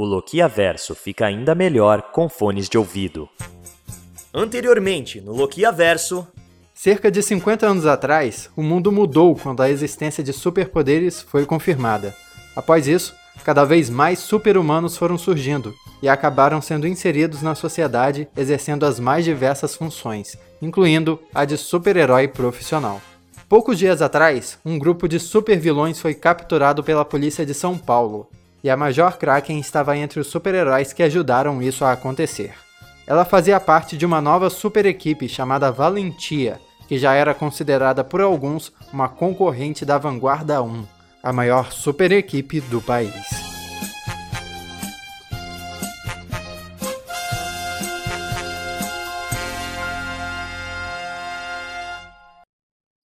O 0.00 0.04
Loquia 0.04 0.46
Verso 0.46 0.94
fica 0.94 1.26
ainda 1.26 1.56
melhor 1.56 2.12
com 2.12 2.28
fones 2.28 2.68
de 2.68 2.78
ouvido. 2.78 3.28
Anteriormente, 4.32 5.20
no 5.20 5.32
Loquia 5.32 5.72
Verso. 5.72 6.24
Cerca 6.72 7.10
de 7.10 7.20
50 7.20 7.66
anos 7.66 7.84
atrás, 7.84 8.48
o 8.54 8.62
mundo 8.62 8.92
mudou 8.92 9.34
quando 9.34 9.60
a 9.60 9.68
existência 9.68 10.22
de 10.22 10.32
superpoderes 10.32 11.20
foi 11.20 11.44
confirmada. 11.44 12.14
Após 12.54 12.86
isso, 12.86 13.12
cada 13.42 13.64
vez 13.64 13.90
mais 13.90 14.20
super-humanos 14.20 14.96
foram 14.96 15.18
surgindo 15.18 15.74
e 16.00 16.08
acabaram 16.08 16.62
sendo 16.62 16.86
inseridos 16.86 17.42
na 17.42 17.56
sociedade 17.56 18.28
exercendo 18.36 18.86
as 18.86 19.00
mais 19.00 19.24
diversas 19.24 19.74
funções, 19.74 20.38
incluindo 20.62 21.18
a 21.34 21.44
de 21.44 21.56
super-herói 21.56 22.28
profissional. 22.28 23.02
Poucos 23.48 23.76
dias 23.76 24.00
atrás, 24.00 24.60
um 24.64 24.78
grupo 24.78 25.08
de 25.08 25.18
super-vilões 25.18 25.98
foi 25.98 26.14
capturado 26.14 26.84
pela 26.84 27.04
polícia 27.04 27.44
de 27.44 27.52
São 27.52 27.76
Paulo, 27.76 28.30
e 28.62 28.70
a 28.70 28.76
Major 28.76 29.16
Kraken 29.16 29.58
estava 29.58 29.96
entre 29.96 30.20
os 30.20 30.26
super-heróis 30.26 30.92
que 30.92 31.02
ajudaram 31.02 31.62
isso 31.62 31.84
a 31.84 31.92
acontecer. 31.92 32.54
Ela 33.06 33.24
fazia 33.24 33.58
parte 33.58 33.96
de 33.96 34.04
uma 34.04 34.20
nova 34.20 34.50
super-equipe 34.50 35.28
chamada 35.28 35.72
Valentia, 35.72 36.60
que 36.86 36.98
já 36.98 37.14
era 37.14 37.34
considerada 37.34 38.04
por 38.04 38.20
alguns 38.20 38.72
uma 38.92 39.08
concorrente 39.08 39.84
da 39.84 39.98
Vanguarda 39.98 40.62
1, 40.62 40.86
a 41.22 41.32
maior 41.32 41.72
super-equipe 41.72 42.60
do 42.60 42.80
país. 42.80 43.48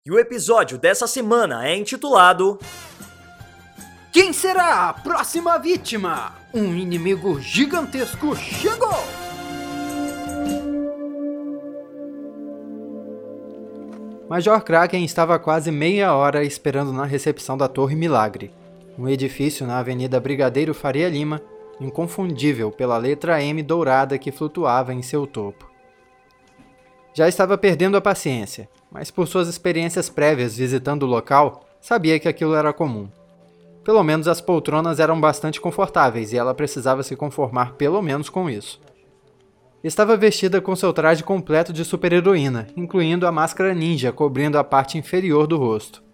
E 0.07 0.11
o 0.11 0.19
episódio 0.19 0.77
dessa 0.77 1.07
semana 1.07 1.69
é 1.69 1.77
intitulado 1.77 2.59
Quem 4.31 4.35
será 4.39 4.89
a 4.89 4.93
próxima 4.93 5.59
vítima? 5.59 6.37
Um 6.55 6.73
inimigo 6.73 7.41
gigantesco 7.41 8.37
chegou! 8.37 8.95
Major 14.29 14.63
Kraken 14.63 15.05
estava 15.05 15.37
quase 15.37 15.73
meia 15.73 16.15
hora 16.15 16.45
esperando 16.45 16.93
na 16.93 17.05
recepção 17.05 17.59
da 17.59 17.67
Torre 17.67 17.97
Milagre, 17.97 18.55
um 18.97 19.09
edifício 19.09 19.67
na 19.67 19.81
Avenida 19.81 20.21
Brigadeiro 20.21 20.75
Faria 20.75 21.09
Lima, 21.09 21.43
inconfundível 21.81 22.71
pela 22.71 22.99
letra 22.99 23.43
M 23.43 23.61
dourada 23.65 24.17
que 24.17 24.31
flutuava 24.31 24.95
em 24.95 25.03
seu 25.03 25.27
topo. 25.27 25.69
Já 27.13 27.27
estava 27.27 27.59
perdendo 27.59 27.97
a 27.97 28.01
paciência, 28.01 28.69
mas 28.93 29.11
por 29.11 29.27
suas 29.27 29.49
experiências 29.49 30.09
prévias 30.09 30.57
visitando 30.57 31.03
o 31.03 31.11
local, 31.11 31.67
sabia 31.81 32.21
que 32.21 32.29
aquilo 32.29 32.55
era 32.55 32.73
comum. 32.73 33.09
Pelo 33.91 34.05
menos 34.05 34.29
as 34.29 34.41
poltronas 34.41 35.01
eram 35.01 35.21
bastante 35.21 35.61
confortáveis 35.61 36.33
e 36.33 36.37
ela 36.37 36.55
precisava 36.55 37.03
se 37.03 37.17
conformar 37.17 37.73
pelo 37.73 38.01
menos 38.01 38.29
com 38.29 38.49
isso. 38.49 38.81
Estava 39.83 40.17
vestida 40.17 40.61
com 40.61 40.77
seu 40.77 40.93
traje 40.93 41.25
completo 41.25 41.73
de 41.73 41.85
super-heroína, 41.85 42.69
incluindo 42.77 43.27
a 43.27 43.33
máscara 43.33 43.75
ninja 43.75 44.13
cobrindo 44.13 44.57
a 44.57 44.63
parte 44.63 44.97
inferior 44.97 45.49
do 45.49 45.57
rosto. 45.57 46.05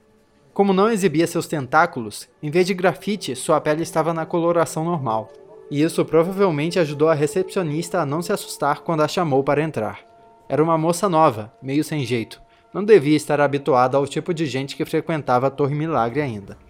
Como 0.54 0.72
não 0.72 0.90
exibia 0.90 1.26
seus 1.26 1.46
tentáculos, 1.46 2.26
em 2.42 2.50
vez 2.50 2.66
de 2.66 2.72
grafite, 2.72 3.36
sua 3.36 3.60
pele 3.60 3.82
estava 3.82 4.14
na 4.14 4.24
coloração 4.24 4.82
normal, 4.82 5.28
e 5.70 5.82
isso 5.82 6.02
provavelmente 6.02 6.78
ajudou 6.78 7.10
a 7.10 7.14
recepcionista 7.14 8.00
a 8.00 8.06
não 8.06 8.22
se 8.22 8.32
assustar 8.32 8.80
quando 8.80 9.02
a 9.02 9.08
chamou 9.08 9.44
para 9.44 9.62
entrar. 9.62 10.00
Era 10.48 10.64
uma 10.64 10.78
moça 10.78 11.10
nova, 11.10 11.52
meio 11.60 11.84
sem 11.84 12.06
jeito. 12.06 12.40
Não 12.72 12.82
devia 12.82 13.18
estar 13.18 13.38
habituada 13.38 13.98
ao 13.98 14.06
tipo 14.06 14.32
de 14.32 14.46
gente 14.46 14.74
que 14.76 14.86
frequentava 14.86 15.48
a 15.48 15.50
Torre 15.50 15.74
Milagre 15.74 16.22
ainda. 16.22 16.64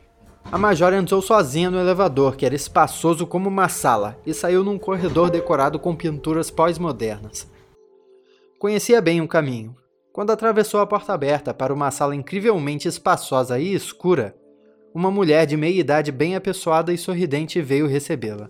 A 0.51 0.57
Major 0.57 0.93
entrou 0.95 1.21
sozinha 1.21 1.71
no 1.71 1.79
elevador, 1.79 2.37
que 2.37 2.47
era 2.47 2.55
espaçoso 2.55 3.27
como 3.27 3.49
uma 3.49 3.69
sala, 3.69 4.17
e 4.25 4.33
saiu 4.33 4.63
num 4.63 4.79
corredor 4.79 5.29
decorado 5.29 5.79
com 5.79 5.95
pinturas 5.95 6.51
pós-modernas. 6.51 7.51
Conhecia 8.59 9.01
bem 9.01 9.21
o 9.21 9.29
caminho. 9.29 9.77
Quando 10.13 10.31
atravessou 10.31 10.81
a 10.81 10.87
porta 10.87 11.13
aberta 11.13 11.53
para 11.53 11.75
uma 11.75 11.91
sala 11.91 12.15
incrivelmente 12.15 12.89
espaçosa 12.89 13.59
e 13.59 13.75
escura, 13.75 14.37
uma 14.95 15.11
mulher 15.11 15.47
de 15.47 15.56
meia 15.56 15.79
idade 15.79 16.11
bem 16.11 16.37
apessoada 16.37 16.93
e 16.93 16.97
sorridente 16.97 17.61
veio 17.61 17.87
recebê-la. 17.87 18.49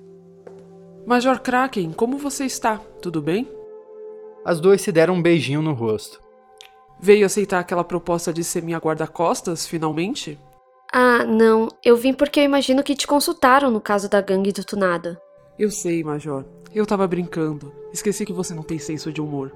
Major 1.05 1.41
Kraken, 1.41 1.93
como 1.93 2.19
você 2.19 2.45
está? 2.45 2.79
Tudo 3.01 3.23
bem? 3.23 3.49
As 4.45 4.61
duas 4.61 4.81
se 4.81 4.93
deram 4.93 5.15
um 5.15 5.23
beijinho 5.23 5.63
no 5.63 5.73
rosto. 5.73 6.21
Veio 7.01 7.27
aceitar 7.27 7.59
aquela 7.59 7.83
proposta 7.83 8.33
de 8.33 8.45
ser 8.45 8.63
minha 8.63 8.79
guarda-costas, 8.79 9.67
finalmente? 9.67 10.39
Ah, 10.99 11.27
não. 11.27 11.69
Eu 11.85 11.95
vim 11.95 12.15
porque 12.15 12.41
eu 12.41 12.45
imagino 12.45 12.83
que 12.83 12.97
te 12.97 13.07
consultaram 13.07 13.71
no 13.71 13.83
caso 13.83 14.09
da 14.09 14.19
gangue 14.23 14.51
do 14.51 14.65
Tunada. 14.65 15.21
Eu 15.59 15.71
sei, 15.71 16.03
Major. 16.03 16.43
Eu 16.75 16.87
tava 16.87 17.07
brincando. 17.07 17.71
Esqueci 17.93 18.25
que 18.25 18.33
você 18.33 18.55
não 18.55 18.63
tem 18.63 18.79
senso 18.79 19.13
de 19.13 19.21
humor. 19.21 19.55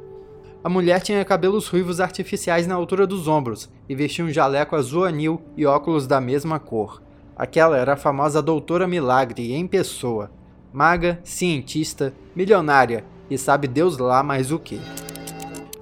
A 0.62 0.68
mulher 0.68 1.00
tinha 1.00 1.24
cabelos 1.24 1.66
ruivos 1.66 1.98
artificiais 1.98 2.66
na 2.66 2.74
altura 2.74 3.06
dos 3.06 3.26
ombros 3.26 3.70
e 3.88 3.94
vestia 3.94 4.22
um 4.22 4.30
jaleco 4.30 4.76
azul 4.76 5.06
anil 5.06 5.40
e 5.56 5.64
óculos 5.64 6.06
da 6.06 6.20
mesma 6.20 6.60
cor. 6.60 7.00
Aquela 7.34 7.78
era 7.78 7.94
a 7.94 7.96
famosa 7.96 8.42
Doutora 8.42 8.86
Milagre 8.86 9.54
em 9.54 9.66
pessoa. 9.66 10.30
Maga, 10.70 11.20
cientista, 11.24 12.12
milionária 12.36 13.02
e 13.30 13.38
sabe 13.38 13.66
Deus 13.66 13.96
lá 13.96 14.22
mais 14.22 14.52
o 14.52 14.58
que. 14.58 14.78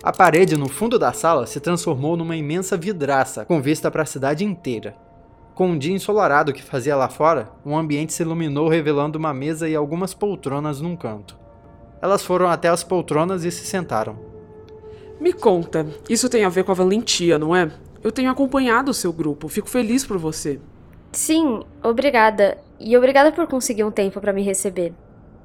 A 0.05 0.13
parede 0.13 0.57
no 0.57 0.69
fundo 0.69 1.01
da 1.01 1.13
sala 1.13 1.49
se 1.49 1.59
transformou 1.59 2.17
numa 2.17 2.37
imensa 2.37 2.77
vidraça 2.77 3.45
com 3.45 3.61
vista 3.61 3.91
para 3.91 4.05
a 4.05 4.07
cidade 4.07 4.45
inteira. 4.45 5.08
Com 5.59 5.71
um 5.71 5.77
dia 5.77 5.93
ensolarado 5.93 6.53
que 6.53 6.63
fazia 6.63 6.95
lá 6.95 7.09
fora, 7.09 7.51
o 7.65 7.77
ambiente 7.77 8.13
se 8.13 8.23
iluminou 8.23 8.69
revelando 8.69 9.19
uma 9.19 9.35
mesa 9.35 9.69
e 9.69 9.75
algumas 9.75 10.15
poltronas 10.15 10.81
num 10.81 10.95
canto. 10.95 11.37
Elas 12.01 12.23
foram 12.23 12.47
até 12.47 12.69
as 12.69 12.85
poltronas 12.85 13.43
e 13.43 13.51
se 13.51 13.67
sentaram. 13.67 14.17
Me 15.21 15.33
conta, 15.33 15.85
isso 16.09 16.29
tem 16.29 16.45
a 16.45 16.49
ver 16.49 16.63
com 16.63 16.71
a 16.71 16.77
valentia, 16.77 17.41
não 17.41 17.57
é? 17.57 17.73
Eu 18.05 18.13
tenho 18.13 18.31
acompanhado 18.31 18.93
o 18.93 18.95
seu 18.95 19.13
grupo, 19.13 19.49
fico 19.49 19.69
feliz 19.69 20.07
por 20.07 20.17
você. 20.17 20.61
Sim, 21.11 21.65
obrigada. 21.83 22.57
E 22.79 22.97
obrigada 22.97 23.33
por 23.33 23.49
conseguir 23.49 23.83
um 23.83 23.91
tempo 23.91 24.21
para 24.21 24.33
me 24.33 24.45
receber. 24.45 24.95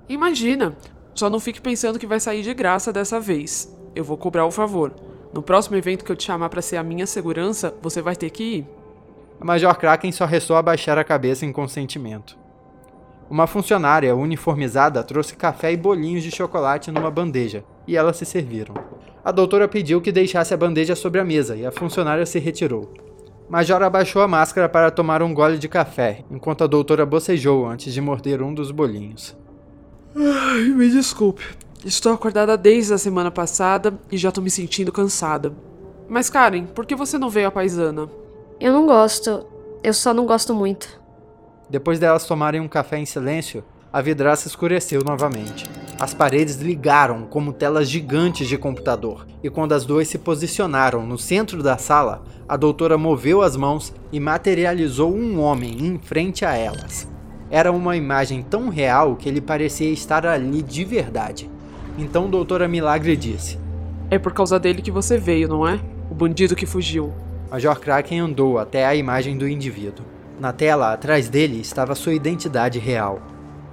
Imagina, 0.07 0.77
só 1.15 1.27
não 1.27 1.39
fique 1.39 1.59
pensando 1.59 1.97
que 1.97 2.05
vai 2.05 2.19
sair 2.19 2.43
de 2.43 2.53
graça 2.53 2.93
dessa 2.93 3.19
vez. 3.19 3.75
Eu 3.95 4.03
vou 4.03 4.15
cobrar 4.15 4.45
o 4.45 4.51
favor. 4.51 4.93
No 5.33 5.41
próximo 5.41 5.75
evento 5.75 6.05
que 6.05 6.11
eu 6.11 6.15
te 6.15 6.25
chamar 6.25 6.49
para 6.49 6.61
ser 6.61 6.77
a 6.77 6.83
minha 6.83 7.07
segurança, 7.07 7.73
você 7.81 7.99
vai 7.99 8.15
ter 8.15 8.29
que 8.29 8.43
ir. 8.43 8.82
A 9.43 9.45
Major 9.45 9.75
Kraken 9.75 10.09
só 10.09 10.23
restou 10.23 10.55
abaixar 10.55 10.97
a 10.97 11.03
cabeça 11.03 11.45
em 11.45 11.51
consentimento. 11.51 12.37
Uma 13.29 13.45
funcionária 13.45 14.15
uniformizada 14.15 15.03
trouxe 15.03 15.35
café 15.35 15.73
e 15.73 15.75
bolinhos 15.75 16.23
de 16.23 16.31
chocolate 16.31 16.89
numa 16.89 17.11
bandeja, 17.11 17.65
e 17.85 17.97
elas 17.97 18.15
se 18.15 18.23
serviram. 18.23 18.73
A 19.21 19.33
doutora 19.33 19.67
pediu 19.67 19.99
que 19.99 20.13
deixasse 20.13 20.53
a 20.53 20.57
bandeja 20.57 20.95
sobre 20.95 21.19
a 21.19 21.25
mesa 21.25 21.57
e 21.57 21.65
a 21.65 21.73
funcionária 21.73 22.25
se 22.25 22.39
retirou. 22.39 22.93
Major 23.49 23.83
abaixou 23.83 24.21
a 24.21 24.29
máscara 24.29 24.69
para 24.69 24.89
tomar 24.89 25.21
um 25.21 25.33
gole 25.33 25.57
de 25.57 25.67
café, 25.67 26.23
enquanto 26.31 26.63
a 26.63 26.67
doutora 26.67 27.05
bocejou 27.05 27.67
antes 27.67 27.93
de 27.93 27.99
morder 27.99 28.41
um 28.41 28.53
dos 28.53 28.71
bolinhos. 28.71 29.35
Ai, 30.15 30.69
me 30.69 30.89
desculpe. 30.89 31.43
Estou 31.83 32.13
acordada 32.13 32.55
desde 32.55 32.93
a 32.93 32.97
semana 32.97 33.29
passada 33.29 33.93
e 34.09 34.17
já 34.17 34.31
tô 34.31 34.39
me 34.39 34.49
sentindo 34.49 34.89
cansada. 34.89 35.53
Mas 36.07 36.29
Karen, 36.29 36.63
por 36.63 36.85
que 36.85 36.95
você 36.95 37.17
não 37.17 37.29
veio 37.29 37.49
à 37.49 37.51
paisana? 37.51 38.22
Eu 38.59 38.71
não 38.71 38.85
gosto. 38.85 39.45
Eu 39.83 39.93
só 39.93 40.13
não 40.13 40.25
gosto 40.25 40.53
muito. 40.53 41.01
Depois 41.69 41.99
delas 41.99 42.25
tomarem 42.25 42.61
um 42.61 42.67
café 42.67 42.97
em 42.97 43.05
silêncio, 43.05 43.63
a 43.91 44.01
vidraça 44.01 44.47
escureceu 44.47 45.03
novamente. 45.03 45.69
As 45.99 46.13
paredes 46.13 46.55
ligaram 46.57 47.23
como 47.23 47.53
telas 47.53 47.89
gigantes 47.89 48.47
de 48.47 48.57
computador, 48.57 49.27
e 49.43 49.49
quando 49.49 49.73
as 49.73 49.85
duas 49.85 50.07
se 50.07 50.17
posicionaram 50.17 51.05
no 51.05 51.17
centro 51.17 51.61
da 51.61 51.77
sala, 51.77 52.23
a 52.47 52.57
doutora 52.57 52.97
moveu 52.97 53.41
as 53.41 53.55
mãos 53.55 53.93
e 54.11 54.19
materializou 54.19 55.13
um 55.13 55.39
homem 55.39 55.85
em 55.85 55.99
frente 55.99 56.43
a 56.43 56.55
elas. 56.55 57.07
Era 57.49 57.71
uma 57.71 57.95
imagem 57.95 58.41
tão 58.41 58.69
real 58.69 59.15
que 59.15 59.29
ele 59.29 59.39
parecia 59.39 59.91
estar 59.91 60.25
ali 60.25 60.61
de 60.61 60.83
verdade. 60.83 61.49
Então 61.97 62.29
Doutora 62.29 62.67
Milagre 62.67 63.15
disse: 63.15 63.59
É 64.09 64.17
por 64.17 64.33
causa 64.33 64.59
dele 64.59 64.81
que 64.81 64.91
você 64.91 65.17
veio, 65.17 65.47
não 65.47 65.67
é? 65.67 65.79
O 66.09 66.15
bandido 66.15 66.55
que 66.55 66.65
fugiu. 66.65 67.13
Major 67.53 67.79
Kraken 67.79 68.19
andou 68.19 68.57
até 68.57 68.83
a 68.83 68.95
imagem 68.95 69.37
do 69.37 69.47
indivíduo. 69.47 70.03
Na 70.39 70.51
tela, 70.51 70.91
atrás 70.91 71.29
dele, 71.29 71.61
estava 71.61 71.93
sua 71.93 72.15
identidade 72.15 72.79
real. 72.79 73.21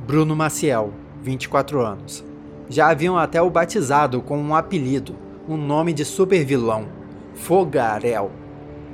Bruno 0.07 0.37
Maciel, 0.37 0.93
24 1.23 1.81
anos. 1.81 2.23
Já 2.69 2.91
haviam 2.91 3.17
até 3.17 3.41
o 3.41 3.49
batizado 3.49 4.21
com 4.21 4.37
um 4.37 4.55
apelido, 4.55 5.17
um 5.49 5.57
nome 5.57 5.95
de 5.95 6.05
supervilão, 6.05 6.89
Fogarel. 7.35 8.31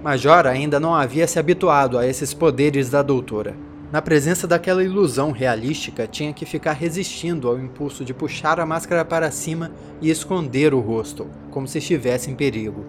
Major 0.05 0.47
ainda 0.47 0.79
não 0.79 0.95
havia 0.95 1.27
se 1.27 1.41
habituado 1.41 1.99
a 1.99 2.07
esses 2.07 2.33
poderes 2.33 2.89
da 2.89 3.03
doutora. 3.03 3.57
Na 3.91 4.01
presença 4.01 4.47
daquela 4.47 4.85
ilusão 4.85 5.33
realística, 5.33 6.07
tinha 6.07 6.33
que 6.33 6.47
ficar 6.47 6.75
resistindo 6.75 7.49
ao 7.49 7.59
impulso 7.59 8.05
de 8.05 8.15
puxar 8.15 8.61
a 8.61 8.67
máscara 8.67 9.05
para 9.05 9.33
cima 9.33 9.73
e 10.01 10.11
esconder 10.11 10.73
o 10.73 10.79
rosto, 10.79 11.27
como 11.51 11.67
se 11.67 11.79
estivesse 11.79 12.31
em 12.31 12.37
perigo. 12.37 12.85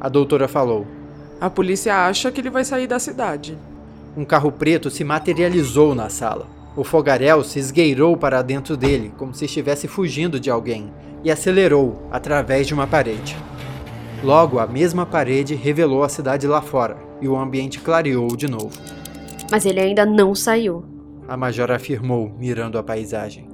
A 0.00 0.08
doutora 0.08 0.46
falou: 0.46 0.86
A 1.40 1.48
polícia 1.48 2.06
acha 2.06 2.32
que 2.32 2.40
ele 2.40 2.50
vai 2.50 2.64
sair 2.64 2.86
da 2.86 2.98
cidade. 2.98 3.56
Um 4.16 4.24
carro 4.24 4.50
preto 4.50 4.90
se 4.90 5.04
materializou 5.04 5.94
na 5.94 6.08
sala. 6.08 6.48
O 6.74 6.82
fogaréu 6.82 7.44
se 7.44 7.58
esgueirou 7.58 8.16
para 8.16 8.42
dentro 8.42 8.76
dele, 8.76 9.12
como 9.16 9.32
se 9.32 9.44
estivesse 9.44 9.86
fugindo 9.86 10.40
de 10.40 10.50
alguém, 10.50 10.92
e 11.22 11.30
acelerou 11.30 12.02
através 12.10 12.66
de 12.66 12.74
uma 12.74 12.86
parede. 12.86 13.36
Logo, 14.22 14.58
a 14.58 14.66
mesma 14.66 15.06
parede 15.06 15.54
revelou 15.54 16.02
a 16.02 16.08
cidade 16.08 16.46
lá 16.46 16.60
fora, 16.60 16.96
e 17.20 17.28
o 17.28 17.36
ambiente 17.36 17.78
clareou 17.78 18.28
de 18.36 18.48
novo. 18.48 18.76
Mas 19.50 19.64
ele 19.64 19.80
ainda 19.80 20.04
não 20.04 20.34
saiu. 20.34 20.84
A 21.28 21.36
major 21.36 21.70
afirmou, 21.70 22.32
mirando 22.36 22.78
a 22.78 22.82
paisagem. 22.82 23.48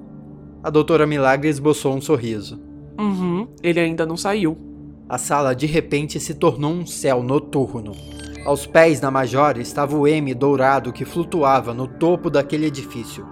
A 0.62 0.70
doutora 0.70 1.06
Milagre 1.06 1.48
esboçou 1.48 1.94
um 1.94 2.00
sorriso. 2.00 2.58
Uhum, 2.98 3.46
ele 3.62 3.80
ainda 3.80 4.06
não 4.06 4.16
saiu. 4.16 4.56
A 5.06 5.18
sala 5.18 5.54
de 5.54 5.66
repente 5.66 6.18
se 6.18 6.32
tornou 6.32 6.72
um 6.72 6.86
céu 6.86 7.22
noturno. 7.22 7.92
Aos 8.42 8.66
pés 8.66 9.00
da 9.00 9.10
Major 9.10 9.58
estava 9.58 9.94
o 9.94 10.08
M 10.08 10.32
dourado 10.32 10.94
que 10.94 11.04
flutuava 11.04 11.74
no 11.74 11.86
topo 11.86 12.30
daquele 12.30 12.66
edifício. 12.66 13.26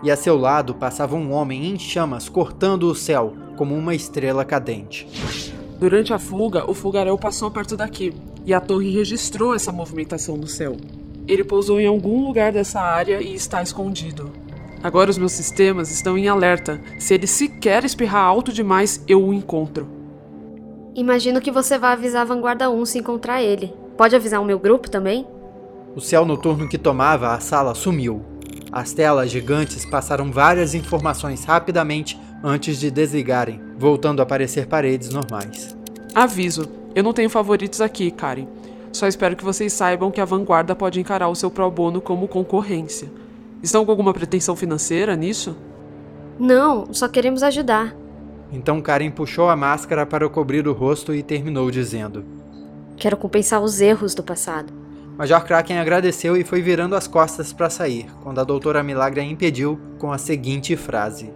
E 0.00 0.12
a 0.12 0.16
seu 0.16 0.36
lado 0.36 0.74
passava 0.74 1.16
um 1.16 1.32
homem 1.32 1.66
em 1.66 1.76
chamas 1.76 2.28
cortando 2.28 2.84
o 2.84 2.94
céu 2.94 3.34
como 3.56 3.74
uma 3.74 3.96
estrela 3.96 4.44
cadente. 4.44 5.08
Durante 5.80 6.12
a 6.12 6.20
fuga, 6.20 6.70
o 6.70 6.74
fogaréu 6.74 7.18
passou 7.18 7.50
perto 7.50 7.76
daqui 7.76 8.14
e 8.46 8.54
a 8.54 8.60
torre 8.60 8.92
registrou 8.92 9.56
essa 9.56 9.72
movimentação 9.72 10.36
no 10.36 10.46
céu. 10.46 10.76
Ele 11.26 11.42
pousou 11.42 11.80
em 11.80 11.86
algum 11.86 12.24
lugar 12.24 12.52
dessa 12.52 12.80
área 12.80 13.20
e 13.20 13.34
está 13.34 13.60
escondido. 13.60 14.30
Agora 14.80 15.10
os 15.10 15.18
meus 15.18 15.32
sistemas 15.32 15.90
estão 15.90 16.16
em 16.16 16.28
alerta. 16.28 16.80
Se 17.00 17.14
ele 17.14 17.26
sequer 17.26 17.84
espirrar 17.84 18.24
alto 18.24 18.52
demais, 18.52 19.02
eu 19.08 19.24
o 19.24 19.34
encontro. 19.34 20.01
Imagino 20.94 21.40
que 21.40 21.50
você 21.50 21.78
vai 21.78 21.92
avisar 21.92 22.20
a 22.20 22.24
Vanguarda 22.24 22.70
1 22.70 22.84
se 22.84 22.98
encontrar 22.98 23.42
ele. 23.42 23.74
Pode 23.96 24.14
avisar 24.14 24.42
o 24.42 24.44
meu 24.44 24.58
grupo 24.58 24.90
também? 24.90 25.26
O 25.96 26.00
céu 26.00 26.26
noturno 26.26 26.68
que 26.68 26.76
tomava 26.76 27.32
a 27.32 27.40
sala 27.40 27.74
sumiu. 27.74 28.22
As 28.70 28.92
telas 28.92 29.30
gigantes 29.30 29.86
passaram 29.86 30.30
várias 30.30 30.74
informações 30.74 31.44
rapidamente 31.44 32.20
antes 32.44 32.78
de 32.78 32.90
desligarem, 32.90 33.58
voltando 33.78 34.20
a 34.20 34.22
aparecer 34.22 34.66
paredes 34.66 35.08
normais. 35.08 35.74
Aviso, 36.14 36.68
eu 36.94 37.02
não 37.02 37.14
tenho 37.14 37.30
favoritos 37.30 37.80
aqui, 37.80 38.10
Karen. 38.10 38.46
Só 38.92 39.06
espero 39.06 39.34
que 39.34 39.44
vocês 39.44 39.72
saibam 39.72 40.10
que 40.10 40.20
a 40.20 40.26
Vanguarda 40.26 40.76
pode 40.76 41.00
encarar 41.00 41.28
o 41.28 41.34
seu 41.34 41.50
pro 41.50 41.70
bono 41.70 42.02
como 42.02 42.28
concorrência. 42.28 43.10
Estão 43.62 43.84
com 43.84 43.90
alguma 43.90 44.12
pretensão 44.12 44.54
financeira 44.54 45.16
nisso? 45.16 45.56
Não, 46.38 46.92
só 46.92 47.08
queremos 47.08 47.42
ajudar. 47.42 48.01
Então 48.52 48.82
Karen 48.82 49.10
puxou 49.10 49.48
a 49.48 49.56
máscara 49.56 50.04
para 50.04 50.28
cobrir 50.28 50.68
o 50.68 50.72
rosto 50.72 51.14
e 51.14 51.22
terminou 51.22 51.70
dizendo: 51.70 52.24
Quero 52.96 53.16
compensar 53.16 53.62
os 53.62 53.80
erros 53.80 54.14
do 54.14 54.22
passado. 54.22 54.72
Major 55.16 55.44
Kraken 55.44 55.78
agradeceu 55.78 56.36
e 56.36 56.44
foi 56.44 56.62
virando 56.62 56.96
as 56.96 57.06
costas 57.06 57.52
para 57.52 57.68
sair, 57.68 58.06
quando 58.22 58.40
a 58.40 58.44
doutora 58.44 58.82
Milagre 58.82 59.20
a 59.20 59.24
impediu 59.24 59.78
com 59.98 60.10
a 60.10 60.18
seguinte 60.18 60.74
frase: 60.76 61.32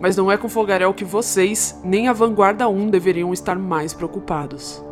Mas 0.00 0.16
não 0.16 0.30
é 0.30 0.36
com 0.36 0.48
fogaréu 0.48 0.92
que 0.92 1.04
vocês, 1.04 1.80
nem 1.82 2.08
a 2.08 2.12
Vanguarda 2.12 2.68
1 2.68 2.90
deveriam 2.90 3.32
estar 3.32 3.58
mais 3.58 3.94
preocupados. 3.94 4.83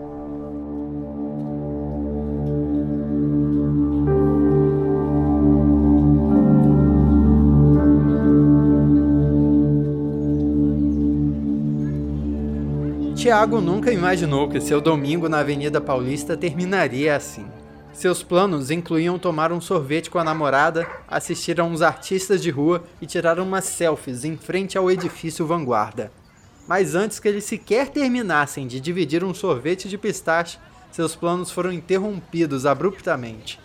Tiago 13.22 13.60
nunca 13.60 13.92
imaginou 13.92 14.48
que 14.48 14.60
seu 14.60 14.80
domingo 14.80 15.28
na 15.28 15.38
Avenida 15.38 15.80
Paulista 15.80 16.36
terminaria 16.36 17.14
assim. 17.14 17.46
Seus 17.92 18.20
planos 18.20 18.68
incluíam 18.68 19.16
tomar 19.16 19.52
um 19.52 19.60
sorvete 19.60 20.10
com 20.10 20.18
a 20.18 20.24
namorada, 20.24 20.88
assistir 21.06 21.60
a 21.60 21.64
uns 21.64 21.82
artistas 21.82 22.42
de 22.42 22.50
rua 22.50 22.82
e 23.00 23.06
tirar 23.06 23.38
umas 23.38 23.62
selfies 23.62 24.24
em 24.24 24.36
frente 24.36 24.76
ao 24.76 24.90
edifício 24.90 25.46
Vanguarda. 25.46 26.10
Mas 26.66 26.96
antes 26.96 27.20
que 27.20 27.28
eles 27.28 27.44
sequer 27.44 27.90
terminassem 27.90 28.66
de 28.66 28.80
dividir 28.80 29.22
um 29.22 29.32
sorvete 29.32 29.88
de 29.88 29.96
pistache, 29.96 30.58
seus 30.90 31.14
planos 31.14 31.48
foram 31.48 31.72
interrompidos 31.72 32.66
abruptamente. 32.66 33.60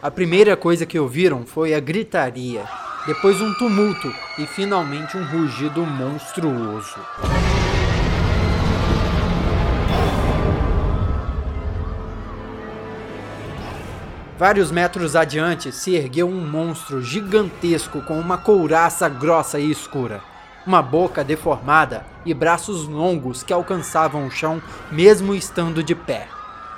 A 0.00 0.10
primeira 0.10 0.56
coisa 0.56 0.86
que 0.86 0.98
ouviram 0.98 1.44
foi 1.44 1.74
a 1.74 1.80
gritaria, 1.80 2.64
depois 3.06 3.42
um 3.42 3.52
tumulto 3.58 4.10
e 4.38 4.46
finalmente 4.46 5.18
um 5.18 5.24
rugido 5.26 5.84
monstruoso. 5.84 6.96
Vários 14.42 14.72
metros 14.72 15.14
adiante 15.14 15.70
se 15.70 15.94
ergueu 15.94 16.28
um 16.28 16.44
monstro 16.44 17.00
gigantesco 17.00 18.02
com 18.02 18.18
uma 18.18 18.36
couraça 18.36 19.08
grossa 19.08 19.60
e 19.60 19.70
escura, 19.70 20.20
uma 20.66 20.82
boca 20.82 21.22
deformada 21.22 22.04
e 22.26 22.34
braços 22.34 22.88
longos 22.88 23.44
que 23.44 23.52
alcançavam 23.52 24.26
o 24.26 24.30
chão 24.32 24.60
mesmo 24.90 25.32
estando 25.32 25.80
de 25.80 25.94
pé. 25.94 26.26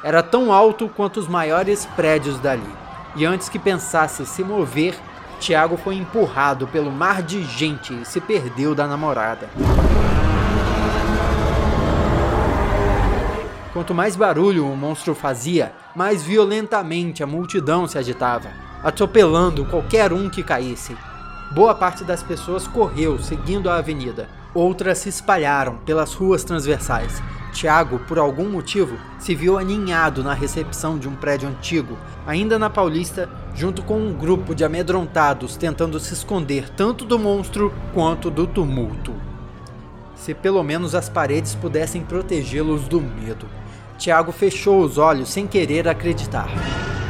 Era 0.02 0.22
tão 0.22 0.52
alto 0.52 0.90
quanto 0.90 1.18
os 1.18 1.26
maiores 1.26 1.86
prédios 1.96 2.38
dali, 2.38 2.70
e 3.16 3.24
antes 3.24 3.48
que 3.48 3.58
pensasse 3.58 4.26
se 4.26 4.44
mover, 4.44 4.94
Tiago 5.40 5.78
foi 5.78 5.94
empurrado 5.94 6.66
pelo 6.66 6.92
mar 6.92 7.22
de 7.22 7.42
gente 7.44 7.98
e 7.98 8.04
se 8.04 8.20
perdeu 8.20 8.74
da 8.74 8.86
namorada. 8.86 9.48
Quanto 13.74 13.92
mais 13.92 14.14
barulho 14.14 14.64
o 14.70 14.76
monstro 14.76 15.16
fazia, 15.16 15.72
mais 15.96 16.22
violentamente 16.22 17.24
a 17.24 17.26
multidão 17.26 17.88
se 17.88 17.98
agitava, 17.98 18.48
atropelando 18.84 19.64
qualquer 19.64 20.12
um 20.12 20.30
que 20.30 20.44
caísse. 20.44 20.96
Boa 21.52 21.74
parte 21.74 22.04
das 22.04 22.22
pessoas 22.22 22.68
correu 22.68 23.18
seguindo 23.18 23.68
a 23.68 23.78
avenida, 23.78 24.28
outras 24.54 24.98
se 24.98 25.08
espalharam 25.08 25.78
pelas 25.78 26.14
ruas 26.14 26.44
transversais. 26.44 27.20
Tiago, 27.52 27.98
por 27.98 28.16
algum 28.16 28.48
motivo, 28.48 28.96
se 29.18 29.34
viu 29.34 29.58
aninhado 29.58 30.22
na 30.22 30.34
recepção 30.34 30.96
de 30.96 31.08
um 31.08 31.16
prédio 31.16 31.48
antigo, 31.48 31.98
ainda 32.24 32.60
na 32.60 32.70
Paulista, 32.70 33.28
junto 33.56 33.82
com 33.82 33.98
um 33.98 34.12
grupo 34.12 34.54
de 34.54 34.64
amedrontados 34.64 35.56
tentando 35.56 35.98
se 35.98 36.14
esconder 36.14 36.68
tanto 36.68 37.04
do 37.04 37.18
monstro 37.18 37.74
quanto 37.92 38.30
do 38.30 38.46
tumulto. 38.46 39.33
Se 40.16 40.34
pelo 40.34 40.62
menos 40.62 40.94
as 40.94 41.08
paredes 41.08 41.54
pudessem 41.54 42.02
protegê-los 42.02 42.88
do 42.88 43.00
medo. 43.00 43.46
Tiago 43.98 44.32
fechou 44.32 44.82
os 44.82 44.98
olhos 44.98 45.28
sem 45.28 45.46
querer 45.46 45.88
acreditar. 45.88 46.48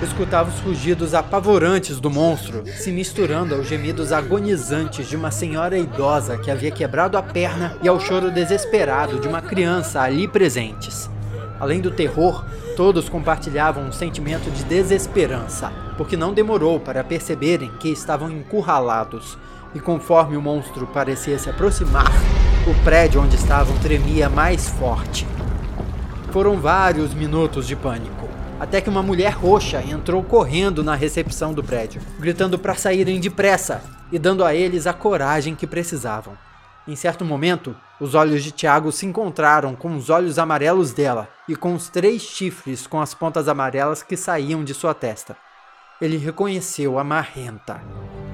Escutava 0.02 0.50
os 0.50 0.60
rugidos 0.60 1.14
apavorantes 1.14 1.98
do 1.98 2.10
monstro 2.10 2.64
se 2.66 2.90
misturando 2.90 3.54
aos 3.54 3.66
gemidos 3.66 4.12
agonizantes 4.12 5.08
de 5.08 5.16
uma 5.16 5.30
senhora 5.30 5.78
idosa 5.78 6.36
que 6.36 6.50
havia 6.50 6.70
quebrado 6.70 7.16
a 7.16 7.22
perna 7.22 7.76
e 7.82 7.88
ao 7.88 7.98
choro 7.98 8.30
desesperado 8.30 9.18
de 9.18 9.26
uma 9.26 9.40
criança 9.40 10.00
ali 10.02 10.28
presentes. 10.28 11.08
Além 11.58 11.80
do 11.80 11.90
terror, 11.90 12.44
todos 12.76 13.08
compartilhavam 13.08 13.84
um 13.84 13.92
sentimento 13.92 14.50
de 14.50 14.64
desesperança, 14.64 15.72
porque 15.96 16.16
não 16.16 16.34
demorou 16.34 16.80
para 16.80 17.04
perceberem 17.04 17.70
que 17.78 17.88
estavam 17.88 18.30
encurralados, 18.30 19.38
e 19.74 19.80
conforme 19.80 20.36
o 20.36 20.42
monstro 20.42 20.86
parecia 20.86 21.38
se 21.38 21.48
aproximar, 21.48 22.12
o 22.66 22.74
prédio 22.82 23.20
onde 23.20 23.36
estavam 23.36 23.76
tremia 23.78 24.26
mais 24.30 24.70
forte. 24.70 25.26
Foram 26.32 26.58
vários 26.58 27.12
minutos 27.12 27.66
de 27.66 27.76
pânico, 27.76 28.26
até 28.58 28.80
que 28.80 28.88
uma 28.88 29.02
mulher 29.02 29.32
roxa 29.32 29.82
entrou 29.82 30.22
correndo 30.22 30.82
na 30.82 30.94
recepção 30.94 31.52
do 31.52 31.62
prédio, 31.62 32.00
gritando 32.18 32.58
para 32.58 32.74
saírem 32.74 33.20
depressa 33.20 33.82
e 34.10 34.18
dando 34.18 34.42
a 34.42 34.54
eles 34.54 34.86
a 34.86 34.94
coragem 34.94 35.54
que 35.54 35.66
precisavam. 35.66 36.38
Em 36.88 36.96
certo 36.96 37.22
momento, 37.22 37.76
os 38.00 38.14
olhos 38.14 38.42
de 38.42 38.50
Tiago 38.50 38.90
se 38.90 39.04
encontraram 39.04 39.74
com 39.74 39.94
os 39.94 40.08
olhos 40.08 40.38
amarelos 40.38 40.94
dela 40.94 41.28
e 41.46 41.54
com 41.54 41.74
os 41.74 41.90
três 41.90 42.22
chifres 42.22 42.86
com 42.86 42.98
as 42.98 43.12
pontas 43.12 43.46
amarelas 43.46 44.02
que 44.02 44.16
saíam 44.16 44.64
de 44.64 44.72
sua 44.72 44.94
testa. 44.94 45.36
Ele 46.00 46.16
reconheceu 46.16 46.98
a 46.98 47.04
Marrenta. 47.04 47.82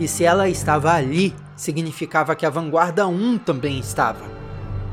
E 0.01 0.09
se 0.09 0.25
ela 0.25 0.49
estava 0.49 0.93
ali, 0.93 1.33
significava 1.55 2.35
que 2.35 2.45
a 2.45 2.51
Vanguarda 2.51 3.07
1 3.07 3.39
também 3.39 3.79
estava 3.79 4.41